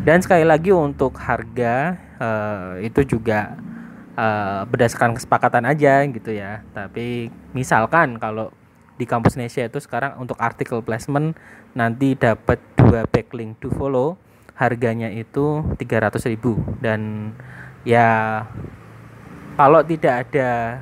dan 0.04 0.20
sekali 0.20 0.44
lagi 0.44 0.68
untuk 0.68 1.16
harga 1.16 1.96
uh, 2.20 2.76
itu 2.84 3.16
juga 3.16 3.56
uh, 4.20 4.68
berdasarkan 4.68 5.16
kesepakatan 5.16 5.64
aja 5.64 6.04
gitu 6.04 6.28
ya. 6.28 6.60
Tapi 6.76 7.32
misalkan 7.56 8.20
kalau 8.20 8.52
di 9.00 9.08
kampus 9.08 9.34
Indonesia 9.40 9.64
itu 9.64 9.80
sekarang 9.80 10.20
untuk 10.20 10.36
artikel 10.44 10.84
placement 10.84 11.32
nanti 11.72 12.14
dapat 12.14 12.60
dua 12.76 13.08
backlink 13.08 13.58
to 13.64 13.72
follow 13.74 14.20
harganya 14.54 15.10
itu 15.10 15.62
300.000 15.76 16.38
dan 16.78 17.30
ya 17.82 18.42
kalau 19.58 19.82
tidak 19.82 20.30
ada 20.30 20.80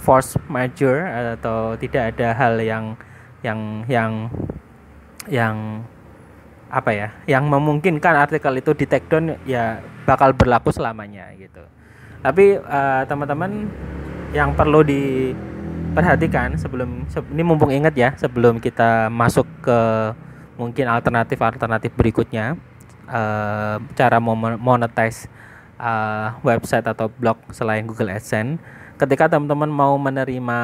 force 0.00 0.34
major 0.48 1.06
atau 1.36 1.76
tidak 1.76 2.16
ada 2.16 2.34
hal 2.34 2.58
yang 2.58 2.84
yang 3.44 3.86
yang 3.86 4.12
yang 5.30 5.56
apa 6.72 6.90
ya 6.90 7.08
yang 7.28 7.46
memungkinkan 7.46 8.16
artikel 8.16 8.56
itu 8.56 8.72
di 8.72 8.88
take 8.88 9.06
down 9.06 9.36
ya 9.44 9.84
bakal 10.08 10.32
berlaku 10.32 10.72
selamanya 10.72 11.30
gitu. 11.36 11.62
Tapi 12.24 12.56
uh, 12.58 13.02
teman-teman 13.04 13.68
yang 14.32 14.56
perlu 14.56 14.80
diperhatikan 14.80 16.56
sebelum 16.56 17.04
ini 17.28 17.42
mumpung 17.44 17.68
ingat 17.68 17.94
ya 17.94 18.10
sebelum 18.16 18.56
kita 18.56 19.12
masuk 19.12 19.44
ke 19.60 19.78
mungkin 20.56 20.88
alternatif-alternatif 20.88 21.92
berikutnya 21.92 22.56
uh, 23.12 23.76
cara 23.92 24.18
monetize 24.56 25.28
uh, 25.76 26.34
website 26.40 26.88
atau 26.88 27.12
blog 27.12 27.36
selain 27.52 27.84
Google 27.84 28.10
AdSense. 28.10 28.56
Ketika 28.96 29.28
teman-teman 29.28 29.68
mau 29.68 29.94
menerima 29.98 30.58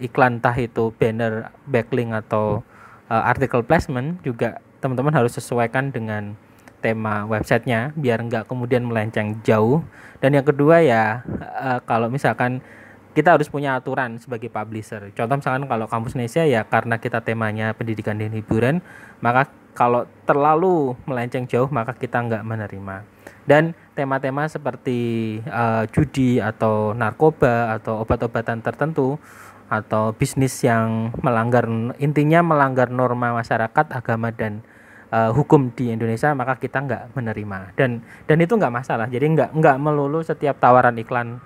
iklan 0.00 0.40
tah 0.40 0.56
itu 0.56 0.90
banner 0.96 1.52
backlink 1.68 2.10
atau 2.12 2.64
uh, 3.06 3.22
article 3.28 3.62
placement 3.62 4.18
juga 4.24 4.58
teman-teman 4.80 5.14
harus 5.14 5.36
sesuaikan 5.36 5.94
dengan 5.94 6.34
tema 6.82 7.22
websitenya 7.30 7.94
biar 7.94 8.18
nggak 8.26 8.50
kemudian 8.50 8.82
melenceng 8.82 9.38
jauh. 9.46 9.84
Dan 10.18 10.34
yang 10.34 10.46
kedua 10.46 10.82
ya 10.82 11.22
uh, 11.38 11.78
kalau 11.86 12.10
misalkan 12.10 12.64
kita 13.12 13.36
harus 13.36 13.46
punya 13.52 13.76
aturan 13.76 14.16
sebagai 14.16 14.48
publisher. 14.48 15.12
Contoh 15.12 15.36
misalkan 15.36 15.68
kalau 15.68 15.84
kampus 15.84 16.16
Indonesia 16.16 16.48
ya 16.48 16.64
karena 16.64 16.96
kita 16.96 17.20
temanya 17.20 17.76
pendidikan 17.76 18.16
dan 18.16 18.32
hiburan 18.32 18.80
maka 19.20 19.52
kalau 19.72 20.04
terlalu 20.28 20.92
melenceng 21.08 21.48
jauh 21.48 21.68
maka 21.72 21.96
kita 21.96 22.20
nggak 22.20 22.44
menerima. 22.44 23.04
Dan 23.42 23.74
tema-tema 23.98 24.46
seperti 24.46 25.40
uh, 25.50 25.82
judi 25.90 26.38
atau 26.38 26.94
narkoba 26.94 27.74
atau 27.74 27.98
obat-obatan 28.06 28.62
tertentu 28.62 29.18
atau 29.66 30.12
bisnis 30.14 30.52
yang 30.62 31.10
melanggar 31.24 31.64
intinya 31.96 32.44
melanggar 32.44 32.92
norma 32.92 33.32
masyarakat 33.34 33.88
agama 33.90 34.30
dan 34.30 34.60
uh, 35.10 35.32
hukum 35.34 35.72
di 35.74 35.90
Indonesia 35.90 36.30
maka 36.36 36.60
kita 36.60 36.84
nggak 36.86 37.02
menerima. 37.18 37.74
Dan 37.74 38.04
dan 38.28 38.38
itu 38.38 38.54
nggak 38.54 38.74
masalah. 38.74 39.10
Jadi 39.10 39.26
nggak 39.34 39.50
nggak 39.58 39.76
melulu 39.80 40.22
setiap 40.22 40.62
tawaran 40.62 40.94
iklan 41.00 41.42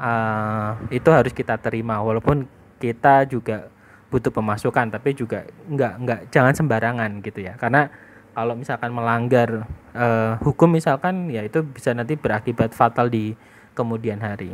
uh, 0.00 0.74
itu 0.90 1.08
harus 1.12 1.30
kita 1.30 1.60
terima. 1.62 2.02
Walaupun 2.02 2.48
kita 2.76 3.24
juga 3.28 3.72
butuh 4.06 4.30
pemasukan 4.30 4.86
tapi 4.92 5.18
juga 5.18 5.46
nggak 5.66 5.92
nggak 6.02 6.20
jangan 6.30 6.54
sembarangan 6.54 7.10
gitu 7.26 7.42
ya 7.42 7.58
karena 7.58 7.90
kalau 8.36 8.52
misalkan 8.52 8.92
melanggar 8.92 9.64
uh, 9.96 10.36
hukum 10.44 10.76
misalkan 10.76 11.32
ya 11.32 11.40
itu 11.40 11.64
bisa 11.64 11.96
nanti 11.96 12.20
berakibat 12.20 12.76
fatal 12.76 13.08
di 13.08 13.32
kemudian 13.72 14.20
hari. 14.20 14.52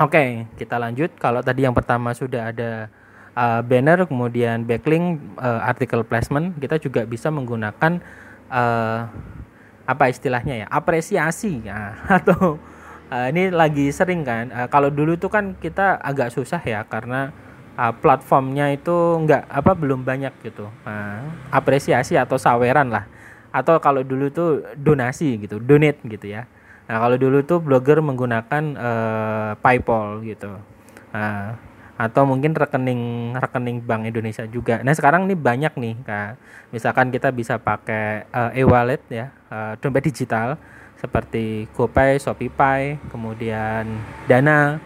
Oke, 0.00 0.48
kita 0.56 0.80
lanjut. 0.80 1.12
Kalau 1.20 1.44
tadi 1.44 1.68
yang 1.68 1.76
pertama 1.76 2.16
sudah 2.16 2.48
ada 2.48 2.88
uh, 3.36 3.60
banner, 3.60 4.08
kemudian 4.08 4.64
backlink, 4.64 5.20
uh, 5.36 5.68
artikel 5.68 6.00
placement, 6.00 6.56
kita 6.56 6.80
juga 6.80 7.04
bisa 7.04 7.28
menggunakan 7.28 8.00
uh, 8.48 9.00
apa 9.84 10.04
istilahnya 10.08 10.64
ya, 10.64 10.66
apresiasi 10.72 11.60
ya 11.68 11.92
atau 12.18 12.56
uh, 13.12 13.26
ini 13.28 13.52
lagi 13.52 13.92
sering 13.92 14.24
kan. 14.24 14.48
Uh, 14.48 14.68
kalau 14.72 14.88
dulu 14.88 15.20
tuh 15.20 15.28
kan 15.28 15.52
kita 15.60 16.00
agak 16.00 16.32
susah 16.32 16.64
ya 16.64 16.82
karena 16.88 17.36
uh, 17.78 17.92
platformnya 17.94 18.74
itu 18.74 18.94
enggak 19.18 19.46
apa 19.50 19.72
belum 19.74 20.02
banyak 20.02 20.32
gitu. 20.42 20.66
Uh, 20.86 21.22
apresiasi 21.50 22.18
atau 22.18 22.38
saweran 22.38 22.90
lah. 22.90 23.06
Atau 23.54 23.78
kalau 23.78 24.02
dulu 24.02 24.30
tuh 24.34 24.66
donasi 24.74 25.38
gitu 25.38 25.62
donate 25.62 26.02
gitu 26.06 26.26
ya. 26.26 26.50
Nah 26.90 27.00
kalau 27.00 27.16
dulu 27.16 27.46
tuh 27.46 27.62
blogger 27.62 28.02
menggunakan 28.02 28.64
uh, 28.76 29.50
PayPal 29.62 30.20
gitu. 30.26 30.58
Uh, 31.14 31.54
atau 31.94 32.26
mungkin 32.26 32.50
rekening 32.58 33.34
rekening 33.38 33.78
Bank 33.86 34.02
Indonesia 34.10 34.42
juga. 34.50 34.82
Nah 34.82 34.90
sekarang 34.90 35.30
nih 35.30 35.38
banyak 35.38 35.72
nih, 35.78 35.94
kak. 36.02 36.34
Misalkan 36.74 37.14
kita 37.14 37.30
bisa 37.30 37.54
pakai 37.62 38.26
uh, 38.34 38.50
e-wallet 38.50 38.98
ya, 39.06 39.30
uh, 39.46 39.78
dompet 39.78 40.10
digital 40.10 40.58
seperti 40.98 41.70
GoPay, 41.70 42.18
ShopeePay, 42.18 43.12
kemudian 43.12 43.86
Dana, 44.26 44.82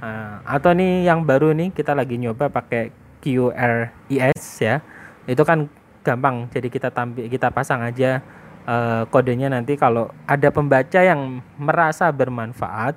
Uh, 0.00 0.40
atau 0.48 0.72
nih 0.72 1.04
yang 1.04 1.28
baru 1.28 1.52
nih 1.52 1.76
kita 1.76 1.92
lagi 1.92 2.16
nyoba 2.16 2.48
pakai 2.48 2.88
QRIS 3.20 4.42
ya. 4.64 4.80
Itu 5.28 5.44
kan 5.44 5.68
gampang. 6.00 6.48
Jadi 6.48 6.72
kita 6.72 6.88
tampil 6.88 7.28
kita 7.28 7.52
pasang 7.52 7.84
aja 7.84 8.24
uh, 8.64 9.04
kodenya 9.12 9.52
nanti 9.52 9.76
kalau 9.76 10.08
ada 10.24 10.48
pembaca 10.48 11.00
yang 11.04 11.44
merasa 11.60 12.08
bermanfaat 12.08 12.96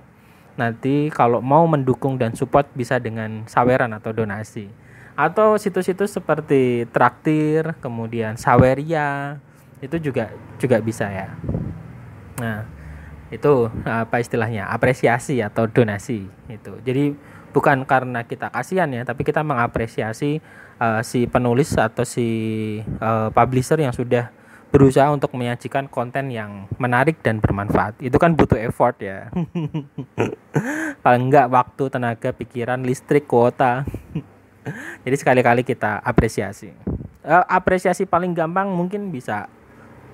nanti 0.53 1.09
kalau 1.09 1.41
mau 1.41 1.65
mendukung 1.65 2.15
dan 2.15 2.37
support 2.37 2.69
bisa 2.77 3.01
dengan 3.01 3.45
saweran 3.49 3.91
atau 3.93 4.13
donasi. 4.13 4.69
Atau 5.13 5.61
situs-situs 5.61 6.09
seperti 6.09 6.89
Traktir, 6.89 7.77
kemudian 7.77 8.33
Saweria 8.33 9.37
itu 9.77 10.09
juga 10.09 10.33
juga 10.57 10.81
bisa 10.81 11.05
ya. 11.05 11.29
Nah, 12.41 12.65
itu 13.33 13.67
apa 13.83 14.21
istilahnya 14.21 14.69
apresiasi 14.69 15.41
atau 15.41 15.65
donasi 15.65 16.29
itu 16.49 16.73
jadi 16.85 17.17
bukan 17.53 17.85
karena 17.85 18.25
kita 18.25 18.49
kasihan 18.49 18.89
ya 18.89 19.05
tapi 19.05 19.25
kita 19.25 19.45
mengapresiasi 19.45 20.41
uh, 20.81 21.01
si 21.05 21.29
penulis 21.29 21.73
atau 21.77 22.05
si 22.05 22.27
uh, 23.01 23.29
publisher 23.29 23.77
yang 23.77 23.93
sudah 23.93 24.33
berusaha 24.73 25.05
untuk 25.13 25.29
menyajikan 25.37 25.85
konten 25.85 26.33
yang 26.33 26.65
menarik 26.81 27.21
dan 27.21 27.37
bermanfaat. 27.37 28.01
Itu 28.01 28.17
kan 28.17 28.33
butuh 28.33 28.57
effort 28.57 28.97
ya. 28.97 29.29
Paling 31.05 31.29
enggak 31.29 31.53
waktu 31.53 31.93
tenaga 31.93 32.33
pikiran 32.33 32.81
listrik 32.81 33.29
kuota. 33.29 33.85
Jadi 35.05 35.13
sekali-kali 35.13 35.61
kita 35.61 36.01
apresiasi. 36.01 36.73
Uh, 37.21 37.45
apresiasi 37.45 38.09
paling 38.09 38.33
gampang 38.33 38.67
mungkin 38.73 39.13
bisa 39.13 39.45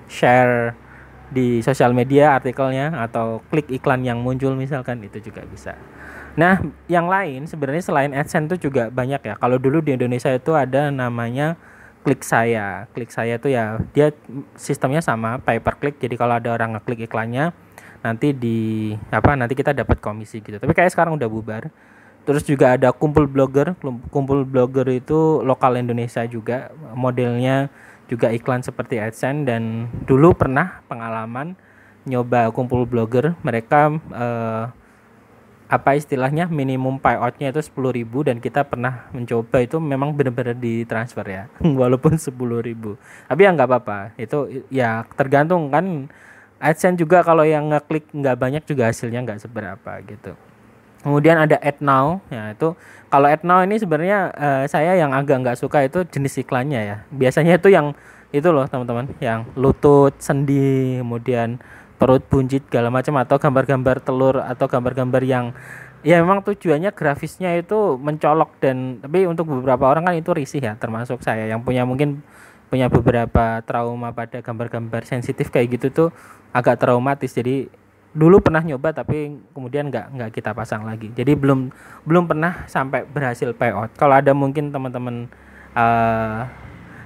share 0.06 0.76
di 1.30 1.62
sosial 1.62 1.94
media 1.94 2.34
artikelnya 2.34 2.90
atau 3.06 3.40
klik 3.48 3.70
iklan 3.70 4.02
yang 4.02 4.18
muncul 4.18 4.52
misalkan 4.58 4.98
itu 5.06 5.22
juga 5.22 5.46
bisa. 5.46 5.78
Nah, 6.34 6.62
yang 6.86 7.10
lain 7.10 7.46
sebenarnya 7.46 7.82
selain 7.82 8.12
AdSense 8.14 8.54
itu 8.54 8.70
juga 8.70 8.90
banyak 8.90 9.22
ya. 9.22 9.34
Kalau 9.38 9.58
dulu 9.58 9.82
di 9.82 9.94
Indonesia 9.94 10.30
itu 10.30 10.54
ada 10.54 10.90
namanya 10.90 11.54
klik 12.02 12.22
saya. 12.22 12.86
Klik 12.94 13.10
saya 13.10 13.38
itu 13.38 13.50
ya 13.50 13.78
dia 13.94 14.14
sistemnya 14.54 15.02
sama 15.02 15.38
pay 15.42 15.58
per 15.58 15.78
click. 15.78 15.98
Jadi 15.98 16.14
kalau 16.18 16.38
ada 16.38 16.54
orang 16.54 16.78
ngeklik 16.78 17.10
iklannya 17.10 17.54
nanti 18.00 18.32
di 18.32 18.90
apa 19.12 19.36
nanti 19.36 19.54
kita 19.58 19.74
dapat 19.74 19.98
komisi 19.98 20.42
gitu. 20.42 20.58
Tapi 20.58 20.72
kayak 20.74 20.94
sekarang 20.94 21.18
udah 21.18 21.28
bubar. 21.30 21.70
Terus 22.24 22.44
juga 22.46 22.78
ada 22.78 22.94
kumpul 22.94 23.26
blogger. 23.26 23.74
Kumpul 24.14 24.46
blogger 24.46 24.86
itu 24.92 25.42
lokal 25.42 25.78
Indonesia 25.82 26.22
juga 26.30 26.70
modelnya 26.94 27.72
juga 28.10 28.34
iklan 28.34 28.66
seperti 28.66 28.98
AdSense 28.98 29.46
dan 29.46 29.86
dulu 30.02 30.34
pernah 30.34 30.82
pengalaman 30.90 31.54
nyoba 32.10 32.50
kumpul 32.50 32.82
blogger. 32.82 33.38
Mereka 33.46 33.94
eh, 34.10 34.64
apa 35.70 35.90
istilahnya 35.94 36.50
minimum 36.50 36.98
payoutnya 36.98 37.54
itu 37.54 37.62
10.000 37.62 38.02
dan 38.26 38.36
kita 38.42 38.66
pernah 38.66 39.06
mencoba. 39.14 39.62
Itu 39.62 39.78
memang 39.78 40.18
benar-benar 40.18 40.58
ditransfer 40.58 41.22
ya 41.30 41.46
walaupun 41.80 42.18
10.000 42.18 42.34
tapi 43.30 43.40
ya 43.46 43.50
nggak 43.54 43.68
apa-apa. 43.70 44.18
Itu 44.18 44.66
ya 44.74 45.06
tergantung 45.14 45.70
kan. 45.70 46.10
AdSense 46.60 47.00
juga 47.00 47.24
kalau 47.24 47.40
yang 47.40 47.72
ngeklik 47.72 48.12
nggak 48.12 48.36
banyak 48.36 48.62
juga 48.68 48.92
hasilnya 48.92 49.24
nggak 49.24 49.48
seberapa 49.48 49.96
gitu 50.04 50.36
kemudian 51.00 51.36
ada 51.40 51.56
Ad 51.60 51.80
Now 51.80 52.20
ya 52.28 52.52
itu 52.52 52.76
kalau 53.10 53.26
Ad 53.26 53.42
Now 53.42 53.66
ini 53.66 53.74
sebenarnya 53.74 54.30
uh, 54.30 54.64
saya 54.70 54.94
yang 54.94 55.10
agak 55.10 55.42
nggak 55.42 55.58
suka 55.58 55.82
itu 55.82 56.06
jenis 56.06 56.46
iklannya 56.46 56.80
ya. 56.80 56.96
Biasanya 57.10 57.58
itu 57.58 57.68
yang 57.74 57.98
itu 58.30 58.46
loh 58.54 58.70
teman-teman, 58.70 59.10
yang 59.18 59.42
lutut, 59.58 60.14
sendi, 60.22 61.02
kemudian 61.02 61.58
perut 61.98 62.22
buncit 62.30 62.62
segala 62.70 62.88
macam 62.88 63.18
atau 63.18 63.36
gambar-gambar 63.36 63.98
telur 64.00 64.38
atau 64.40 64.70
gambar-gambar 64.70 65.22
yang 65.26 65.52
ya 66.06 66.22
memang 66.22 66.40
tujuannya 66.46 66.94
grafisnya 66.96 67.58
itu 67.60 67.98
mencolok 68.00 68.56
dan 68.62 69.02
tapi 69.04 69.28
untuk 69.28 69.50
beberapa 69.50 69.84
orang 69.84 70.08
kan 70.08 70.14
itu 70.16 70.32
risih 70.32 70.64
ya 70.64 70.72
termasuk 70.80 71.20
saya 71.20 71.44
yang 71.44 71.60
punya 71.60 71.84
mungkin 71.84 72.24
punya 72.72 72.88
beberapa 72.88 73.60
trauma 73.68 74.16
pada 74.16 74.40
gambar-gambar 74.40 75.04
sensitif 75.04 75.52
kayak 75.52 75.76
gitu 75.76 75.86
tuh 75.92 76.08
agak 76.56 76.80
traumatis 76.80 77.36
jadi 77.36 77.68
dulu 78.10 78.42
pernah 78.42 78.58
nyoba 78.58 78.90
tapi 78.90 79.38
kemudian 79.54 79.86
nggak 79.86 80.06
nggak 80.18 80.30
kita 80.34 80.50
pasang 80.50 80.82
lagi. 80.82 81.14
Jadi 81.14 81.38
belum 81.38 81.70
belum 82.02 82.24
pernah 82.26 82.66
sampai 82.66 83.06
berhasil 83.06 83.54
payout. 83.54 83.94
Kalau 83.94 84.18
ada 84.18 84.34
mungkin 84.34 84.74
teman-teman 84.74 85.30
uh, 85.78 86.42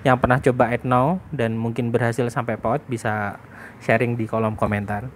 yang 0.04 0.16
pernah 0.20 0.40
coba 0.40 0.72
now 0.84 1.20
dan 1.32 1.56
mungkin 1.56 1.92
berhasil 1.92 2.24
sampai 2.32 2.56
payout 2.56 2.84
bisa 2.88 3.36
sharing 3.84 4.16
di 4.16 4.24
kolom 4.24 4.56
komentar. 4.56 5.08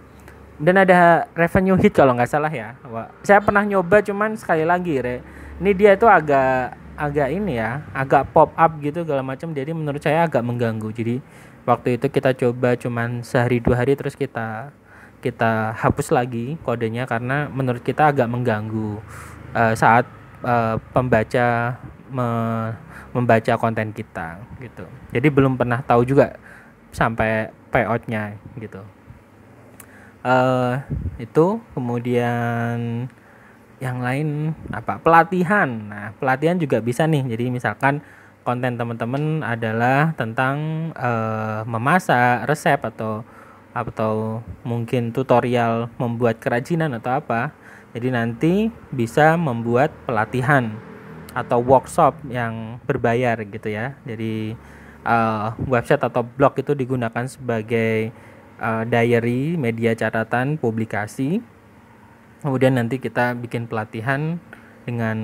Dan 0.58 0.74
ada 0.74 1.30
revenue 1.38 1.78
hit 1.78 1.94
kalau 1.94 2.12
nggak 2.18 2.28
salah 2.28 2.52
ya. 2.52 2.76
Saya 3.24 3.40
pernah 3.40 3.64
nyoba 3.64 4.04
cuman 4.04 4.36
sekali 4.36 4.66
lagi 4.68 5.00
re 5.00 5.24
ini 5.62 5.72
dia 5.72 5.96
itu 5.96 6.04
agak 6.04 6.74
agak 6.98 7.30
ini 7.30 7.62
ya 7.62 7.86
agak 7.94 8.28
pop 8.34 8.52
up 8.58 8.76
gitu 8.84 9.08
segala 9.08 9.24
macam. 9.24 9.56
Jadi 9.56 9.72
menurut 9.72 10.02
saya 10.04 10.28
agak 10.28 10.44
mengganggu. 10.44 10.92
Jadi 10.92 11.22
waktu 11.64 11.96
itu 11.96 12.12
kita 12.12 12.36
coba 12.36 12.76
cuman 12.76 13.24
sehari 13.24 13.62
dua 13.62 13.80
hari 13.80 13.96
terus 13.96 14.18
kita 14.18 14.74
kita 15.18 15.74
hapus 15.74 16.14
lagi 16.14 16.54
kodenya 16.62 17.04
karena 17.04 17.50
menurut 17.50 17.82
kita 17.82 18.14
agak 18.14 18.30
mengganggu 18.30 19.02
uh, 19.54 19.74
saat 19.74 20.06
uh, 20.46 20.78
pembaca 20.94 21.78
me 22.08 22.28
membaca 23.12 23.52
konten 23.56 23.90
kita 23.90 24.38
gitu. 24.60 24.84
Jadi 25.10 25.28
belum 25.32 25.56
pernah 25.56 25.80
tahu 25.80 26.04
juga 26.04 26.36
sampai 26.92 27.50
payoutnya 27.72 28.36
gitu. 28.60 28.84
Uh, 30.22 30.76
itu 31.16 31.62
kemudian 31.72 33.08
yang 33.78 33.98
lain 34.02 34.52
apa 34.74 34.98
pelatihan. 35.00 35.68
Nah 35.68 36.06
pelatihan 36.18 36.58
juga 36.58 36.82
bisa 36.82 37.06
nih. 37.08 37.24
Jadi 37.32 37.44
misalkan 37.48 38.04
konten 38.42 38.76
teman-teman 38.76 39.44
adalah 39.44 40.12
tentang 40.16 40.88
uh, 40.96 41.62
memasak 41.64 42.48
resep 42.48 42.80
atau 42.80 43.24
atau 43.86 44.42
mungkin 44.66 45.14
tutorial 45.14 45.86
membuat 46.00 46.42
kerajinan 46.42 46.98
atau 46.98 47.22
apa. 47.22 47.54
Jadi 47.94 48.08
nanti 48.10 48.54
bisa 48.90 49.38
membuat 49.38 49.94
pelatihan 50.04 50.74
atau 51.32 51.62
workshop 51.62 52.18
yang 52.28 52.82
berbayar 52.84 53.38
gitu 53.46 53.68
ya. 53.70 53.94
Jadi 54.02 54.58
uh, 55.06 55.54
website 55.70 56.02
atau 56.02 56.26
blog 56.26 56.58
itu 56.58 56.74
digunakan 56.74 57.24
sebagai 57.24 58.10
uh, 58.58 58.82
diary, 58.84 59.54
media 59.54 59.94
catatan, 59.94 60.58
publikasi. 60.58 61.40
Kemudian 62.42 62.78
nanti 62.78 63.02
kita 63.02 63.34
bikin 63.34 63.66
pelatihan 63.66 64.38
dengan 64.86 65.18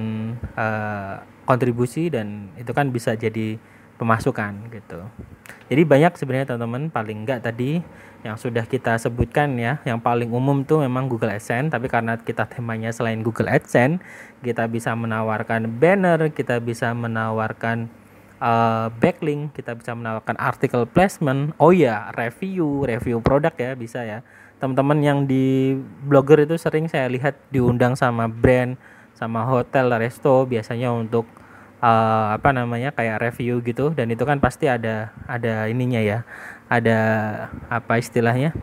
uh, 0.58 1.22
kontribusi 1.46 2.10
dan 2.10 2.50
itu 2.58 2.72
kan 2.72 2.90
bisa 2.90 3.14
jadi 3.14 3.60
pemasukan 3.94 4.52
gitu. 4.74 5.00
Jadi 5.70 5.83
banyak 5.87 6.12
sebenarnya 6.18 6.54
teman-teman 6.54 6.92
paling 6.92 7.24
enggak 7.24 7.40
tadi 7.46 7.80
yang 8.24 8.37
sudah 8.40 8.64
kita 8.64 8.96
sebutkan 8.96 9.54
ya. 9.57 9.80
Yang 9.85 10.00
paling 10.04 10.30
umum 10.33 10.64
tuh 10.64 10.83
memang 10.83 11.07
Google 11.09 11.33
AdSense 11.33 11.72
tapi 11.72 11.87
karena 11.88 12.16
kita 12.16 12.48
temanya 12.48 12.90
selain 12.90 13.20
Google 13.20 13.48
AdSense 13.52 14.00
kita 14.40 14.68
bisa 14.68 14.92
menawarkan 14.92 15.68
banner 15.80 16.33
kita 16.33 16.61
bisa 16.61 16.92
menawarkan 16.92 17.88
uh, 18.40 18.88
backlink 18.98 19.52
kita 19.57 19.76
bisa 19.76 19.92
menawarkan 19.94 20.37
artikel 20.40 20.85
placement. 20.88 21.54
Oh 21.61 21.70
ya 21.70 22.11
review 22.16 22.85
review 22.88 23.20
produk 23.20 23.54
ya 23.54 23.72
bisa 23.76 24.02
ya. 24.02 24.20
Teman-teman 24.59 24.98
yang 25.04 25.18
di 25.28 25.76
blogger 26.09 26.48
itu 26.48 26.57
sering 26.57 26.88
saya 26.88 27.07
lihat 27.12 27.37
diundang 27.52 27.94
sama 27.94 28.26
brand 28.26 28.80
sama 29.14 29.46
hotel 29.46 29.92
resto 29.94 30.42
biasanya 30.48 30.90
untuk 30.90 31.28
uh, 31.84 32.32
apa 32.40 32.56
namanya 32.56 32.96
kayak 32.96 33.20
review 33.20 33.60
gitu. 33.60 33.92
Dan 33.92 34.08
itu 34.08 34.24
kan 34.24 34.40
pasti 34.40 34.64
ada 34.64 35.12
ada 35.28 35.68
ininya 35.68 36.00
ya. 36.00 36.24
Ada 36.72 36.98
apa 37.68 38.00
istilahnya? 38.00 38.56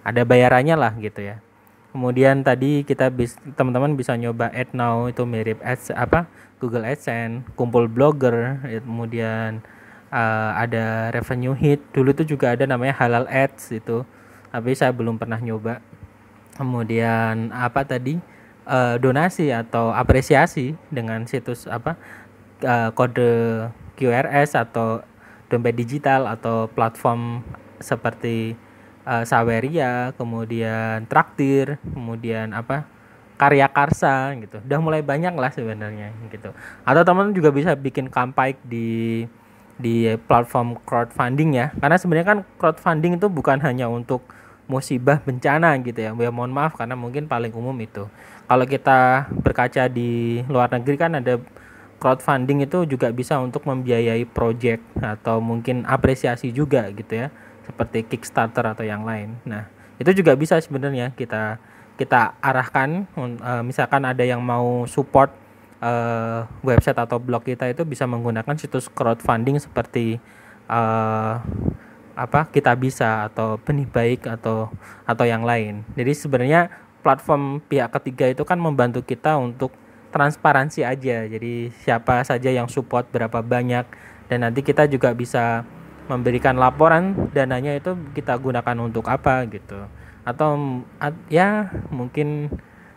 Ada 0.00 0.24
bayarannya 0.24 0.76
lah 0.78 0.96
gitu 0.96 1.20
ya. 1.20 1.44
Kemudian 1.92 2.44
tadi 2.44 2.84
kita 2.84 3.08
bis 3.08 3.36
teman-teman 3.56 3.96
bisa 3.96 4.12
nyoba 4.16 4.52
ad 4.52 4.72
now 4.76 5.08
itu 5.08 5.24
mirip 5.24 5.60
ads 5.64 5.88
apa 5.96 6.28
Google 6.60 6.84
AdSense 6.84 7.48
kumpul 7.56 7.88
blogger 7.88 8.60
ya, 8.68 8.80
kemudian 8.84 9.64
uh, 10.12 10.52
ada 10.56 11.08
revenue 11.12 11.56
hit. 11.56 11.80
Dulu 11.92 12.12
tuh 12.12 12.28
juga 12.28 12.52
ada 12.52 12.68
namanya 12.68 12.96
halal 13.00 13.24
ads 13.28 13.72
itu. 13.72 14.04
Tapi 14.52 14.72
saya 14.72 14.92
belum 14.92 15.16
pernah 15.20 15.40
nyoba. 15.40 15.80
Kemudian 16.56 17.52
apa 17.52 17.84
tadi 17.84 18.16
uh, 18.66 18.98
donasi 18.98 19.54
atau 19.54 19.94
apresiasi 19.94 20.74
dengan 20.90 21.24
situs 21.24 21.70
apa 21.70 21.96
uh, 22.66 22.90
kode 22.92 23.70
QRS 23.96 24.58
atau 24.58 25.00
dompet 25.48 25.74
digital 25.78 26.26
atau 26.28 26.66
platform 26.68 27.46
seperti 27.78 28.58
uh, 29.06 29.22
Saweria, 29.22 30.12
kemudian 30.18 31.06
Traktir, 31.06 31.78
kemudian 31.94 32.52
apa 32.52 32.84
karya 33.36 33.68
karsa 33.70 34.34
gitu. 34.40 34.58
Udah 34.64 34.80
mulai 34.82 35.00
banyak 35.04 35.32
lah 35.36 35.52
sebenarnya 35.52 36.12
gitu. 36.28 36.50
Atau 36.82 37.02
teman 37.06 37.32
juga 37.32 37.52
bisa 37.54 37.76
bikin 37.76 38.10
kampanye 38.10 38.58
di 38.66 38.88
di 39.76 40.08
platform 40.26 40.80
crowdfunding 40.82 41.56
ya. 41.56 41.66
Karena 41.78 41.96
sebenarnya 42.00 42.26
kan 42.26 42.38
crowdfunding 42.56 43.20
itu 43.20 43.28
bukan 43.28 43.60
hanya 43.62 43.86
untuk 43.86 44.24
musibah 44.66 45.22
bencana 45.22 45.78
gitu 45.84 46.00
ya. 46.00 46.10
Ya 46.16 46.30
mohon 46.32 46.50
maaf 46.50 46.74
karena 46.74 46.98
mungkin 46.98 47.30
paling 47.30 47.54
umum 47.54 47.76
itu 47.78 48.08
kalau 48.46 48.66
kita 48.66 49.26
berkaca 49.42 49.90
di 49.90 50.42
luar 50.46 50.70
negeri 50.70 50.96
kan 50.98 51.18
ada 51.18 51.42
crowdfunding 51.98 52.62
itu 52.62 52.86
juga 52.86 53.10
bisa 53.10 53.40
untuk 53.42 53.66
membiayai 53.66 54.22
project 54.28 54.82
atau 55.00 55.42
mungkin 55.42 55.82
apresiasi 55.88 56.54
juga 56.54 56.86
gitu 56.94 57.26
ya 57.26 57.28
seperti 57.66 58.06
Kickstarter 58.06 58.62
atau 58.62 58.86
yang 58.86 59.02
lain. 59.02 59.34
Nah, 59.42 59.66
itu 59.98 60.22
juga 60.22 60.38
bisa 60.38 60.54
sebenarnya 60.62 61.10
kita 61.18 61.58
kita 61.96 62.36
arahkan 62.38 63.08
uh, 63.16 63.64
misalkan 63.64 64.04
ada 64.04 64.22
yang 64.22 64.44
mau 64.44 64.84
support 64.86 65.32
uh, 65.80 66.44
website 66.60 67.00
atau 67.00 67.16
blog 67.16 67.42
kita 67.42 67.66
itu 67.72 67.82
bisa 67.82 68.04
menggunakan 68.04 68.54
situs 68.54 68.86
crowdfunding 68.92 69.56
seperti 69.58 70.20
uh, 70.68 71.40
apa 72.16 72.48
kita 72.48 72.72
bisa 72.76 73.28
atau 73.28 73.60
benih 73.60 73.88
baik 73.88 74.28
atau 74.28 74.70
atau 75.04 75.24
yang 75.24 75.44
lain. 75.44 75.84
Jadi 75.96 76.12
sebenarnya 76.16 76.85
platform 77.06 77.62
pihak 77.70 77.94
ketiga 77.94 78.26
itu 78.26 78.42
kan 78.42 78.58
membantu 78.58 79.06
kita 79.06 79.38
untuk 79.38 79.70
transparansi 80.10 80.82
aja. 80.82 81.22
Jadi 81.30 81.70
siapa 81.86 82.26
saja 82.26 82.50
yang 82.50 82.66
support 82.66 83.06
berapa 83.14 83.46
banyak 83.46 83.86
dan 84.26 84.38
nanti 84.42 84.66
kita 84.66 84.90
juga 84.90 85.14
bisa 85.14 85.62
memberikan 86.10 86.58
laporan 86.58 87.30
dananya 87.30 87.78
itu 87.78 87.94
kita 88.10 88.34
gunakan 88.42 88.74
untuk 88.82 89.06
apa 89.06 89.46
gitu. 89.46 89.86
Atau 90.26 90.82
ya 91.30 91.70
mungkin 91.94 92.50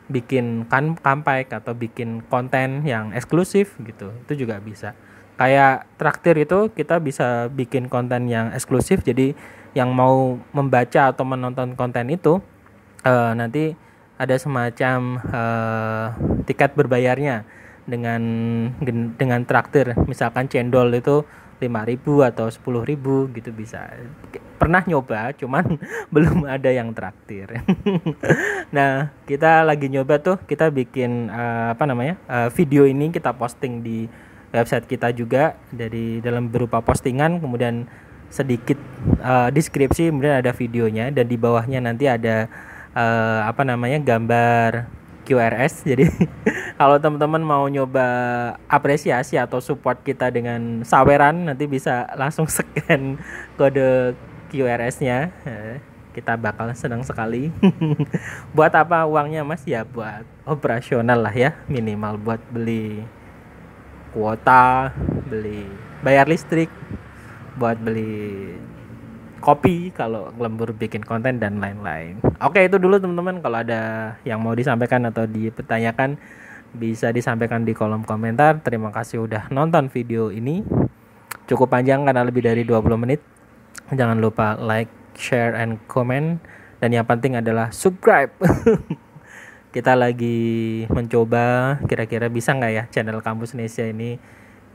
bikin 0.09 0.65
kan 0.65 0.97
atau 0.97 1.77
bikin 1.77 2.25
konten 2.25 2.81
yang 2.89 3.13
eksklusif 3.13 3.77
gitu. 3.77 4.09
Itu 4.25 4.33
juga 4.33 4.57
bisa. 4.57 4.97
Kayak 5.37 5.85
traktir 6.01 6.33
itu 6.41 6.73
kita 6.73 6.97
bisa 6.97 7.45
bikin 7.53 7.93
konten 7.93 8.25
yang 8.25 8.49
eksklusif 8.57 9.05
jadi 9.05 9.37
yang 9.77 9.93
mau 9.93 10.41
membaca 10.49 11.13
atau 11.13 11.21
menonton 11.23 11.77
konten 11.77 12.09
itu 12.09 12.41
uh, 13.05 13.31
nanti 13.37 13.77
ada 14.19 14.35
semacam 14.35 15.15
uh, 15.31 16.07
tiket 16.43 16.75
berbayarnya 16.75 17.47
dengan 17.87 18.21
dengan 19.15 19.47
traktir. 19.47 19.95
Misalkan 20.05 20.51
cendol 20.51 20.91
itu 20.91 21.23
5000 21.59 22.29
atau 22.35 22.47
10.000 22.47 23.35
gitu 23.35 23.49
bisa. 23.55 23.87
Pernah 24.59 24.83
nyoba 24.83 25.31
cuman 25.39 25.79
belum 26.13 26.43
ada 26.45 26.69
yang 26.69 26.91
traktir. 26.91 27.47
Nah 28.75 29.09
kita 29.25 29.65
lagi 29.65 29.89
nyoba 29.89 30.21
tuh 30.21 30.37
kita 30.45 30.69
bikin 30.69 31.31
uh, 31.33 31.73
apa 31.73 31.89
namanya 31.89 32.21
uh, 32.29 32.53
video 32.53 32.85
ini 32.85 33.09
kita 33.09 33.33
posting 33.33 33.81
di 33.81 34.05
website 34.53 34.85
kita 34.85 35.09
juga 35.09 35.57
dari 35.73 36.21
dalam 36.21 36.53
berupa 36.53 36.77
postingan 36.81 37.41
kemudian 37.41 37.89
sedikit 38.29 38.77
uh, 39.25 39.49
deskripsi 39.49 40.13
kemudian 40.13 40.37
ada 40.37 40.53
videonya 40.53 41.09
dan 41.09 41.25
di 41.25 41.37
bawahnya 41.37 41.81
nanti 41.81 42.05
ada 42.05 42.45
uh, 42.95 43.41
apa 43.45 43.61
namanya 43.65 43.99
gambar 44.01 44.89
QRS 45.27 45.83
jadi 45.91 46.09
kalau 46.79 46.97
teman-teman 46.97 47.43
mau 47.43 47.65
nyoba 47.67 48.07
apresiasi 48.65 49.35
atau 49.35 49.59
support 49.59 50.01
kita 50.01 50.31
dengan 50.31 50.81
saweran 50.87 51.51
nanti 51.51 51.67
bisa 51.67 52.09
langsung 52.15 52.47
scan 52.53 53.19
kode 53.59 54.15
QRS-nya 54.49 55.29
eh, 55.45 55.77
kita 56.09 56.33
bakal 56.33 56.73
senang 56.73 57.05
sekali. 57.05 57.53
Buat 58.57 58.73
apa 58.73 59.05
uangnya 59.05 59.45
mas? 59.45 59.61
Ya 59.61 59.85
buat 59.85 60.25
operasional 60.41 61.21
lah 61.21 61.29
ya. 61.29 61.53
Minimal 61.69 62.17
buat 62.17 62.41
beli 62.49 63.05
kuota 64.09 64.89
beli 65.29 65.69
bayar 66.01 66.25
listrik 66.25 66.69
buat 67.59 67.77
beli 67.77 68.57
kopi 69.39 69.89
kalau 69.95 70.29
lembur 70.35 70.75
bikin 70.75 71.01
konten 71.01 71.39
dan 71.39 71.57
lain-lain. 71.57 72.19
Oke 72.43 72.67
itu 72.67 72.77
dulu 72.77 72.99
teman-teman 72.99 73.39
kalau 73.39 73.63
ada 73.63 74.13
yang 74.27 74.39
mau 74.43 74.53
disampaikan 74.53 75.07
atau 75.07 75.25
dipertanyakan 75.25 76.19
bisa 76.75 77.09
disampaikan 77.09 77.65
di 77.65 77.73
kolom 77.73 78.05
komentar. 78.05 78.61
Terima 78.61 78.93
kasih 78.93 79.25
udah 79.25 79.49
nonton 79.49 79.89
video 79.89 80.29
ini. 80.29 80.61
Cukup 81.49 81.73
panjang 81.73 82.05
karena 82.05 82.21
lebih 82.21 82.45
dari 82.45 82.61
20 82.61 83.01
menit. 83.01 83.21
Jangan 83.89 84.21
lupa 84.21 84.53
like, 84.61 84.91
share, 85.17 85.57
and 85.57 85.81
comment. 85.89 86.37
Dan 86.77 86.93
yang 86.93 87.09
penting 87.09 87.33
adalah 87.33 87.73
subscribe. 87.73 88.29
Kita 89.75 89.93
lagi 89.93 90.85
mencoba 90.89 91.77
kira-kira 91.85 92.29
bisa 92.29 92.53
nggak 92.53 92.73
ya 92.73 92.83
channel 92.89 93.21
Kampus 93.21 93.53
Indonesia 93.53 93.85
ini 93.85 94.17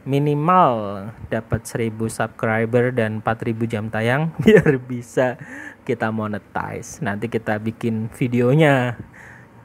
minimal 0.04 1.08
dapat 1.32 1.64
1000 1.64 1.96
subscriber 2.12 2.92
dan 2.92 3.24
4000 3.24 3.72
jam 3.72 3.84
tayang 3.88 4.32
biar 4.44 4.76
bisa 4.80 5.40
kita 5.84 6.12
monetize. 6.12 7.00
Nanti 7.00 7.28
kita 7.28 7.56
bikin 7.56 8.12
videonya 8.12 9.00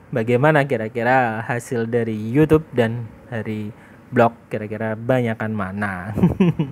bagaimana 0.09 0.63
kira-kira 0.65 1.43
hasil 1.43 1.85
dari 1.91 2.15
YouTube 2.15 2.65
dan 2.71 3.07
dari 3.27 3.69
blog 4.09 4.33
kira-kira 4.49 4.95
banyakkan 4.95 5.51
mana. 5.53 6.15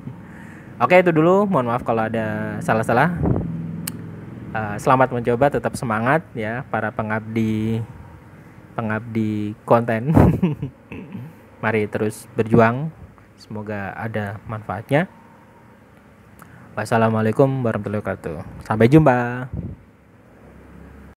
Oke 0.84 1.01
itu 1.01 1.10
dulu, 1.10 1.49
mohon 1.49 1.73
maaf 1.73 1.84
kalau 1.84 2.06
ada 2.06 2.58
salah-salah. 2.62 3.17
Uh, 4.56 4.75
selamat 4.80 5.12
mencoba, 5.12 5.51
tetap 5.51 5.75
semangat 5.75 6.23
ya 6.34 6.63
para 6.71 6.89
pengabdi 6.89 7.84
pengabdi 8.77 9.58
konten. 9.67 10.13
Mari 11.63 11.89
terus 11.89 12.30
berjuang 12.38 12.93
Semoga 13.38 13.93
ada 13.93 14.41
manfaatnya. 14.50 15.06
Wassalamualaikum 16.73 17.65
warahmatullahi 17.65 18.02
wabarakatuh. 18.02 18.65
Sampai 18.65 18.89
jumpa. 18.89 19.50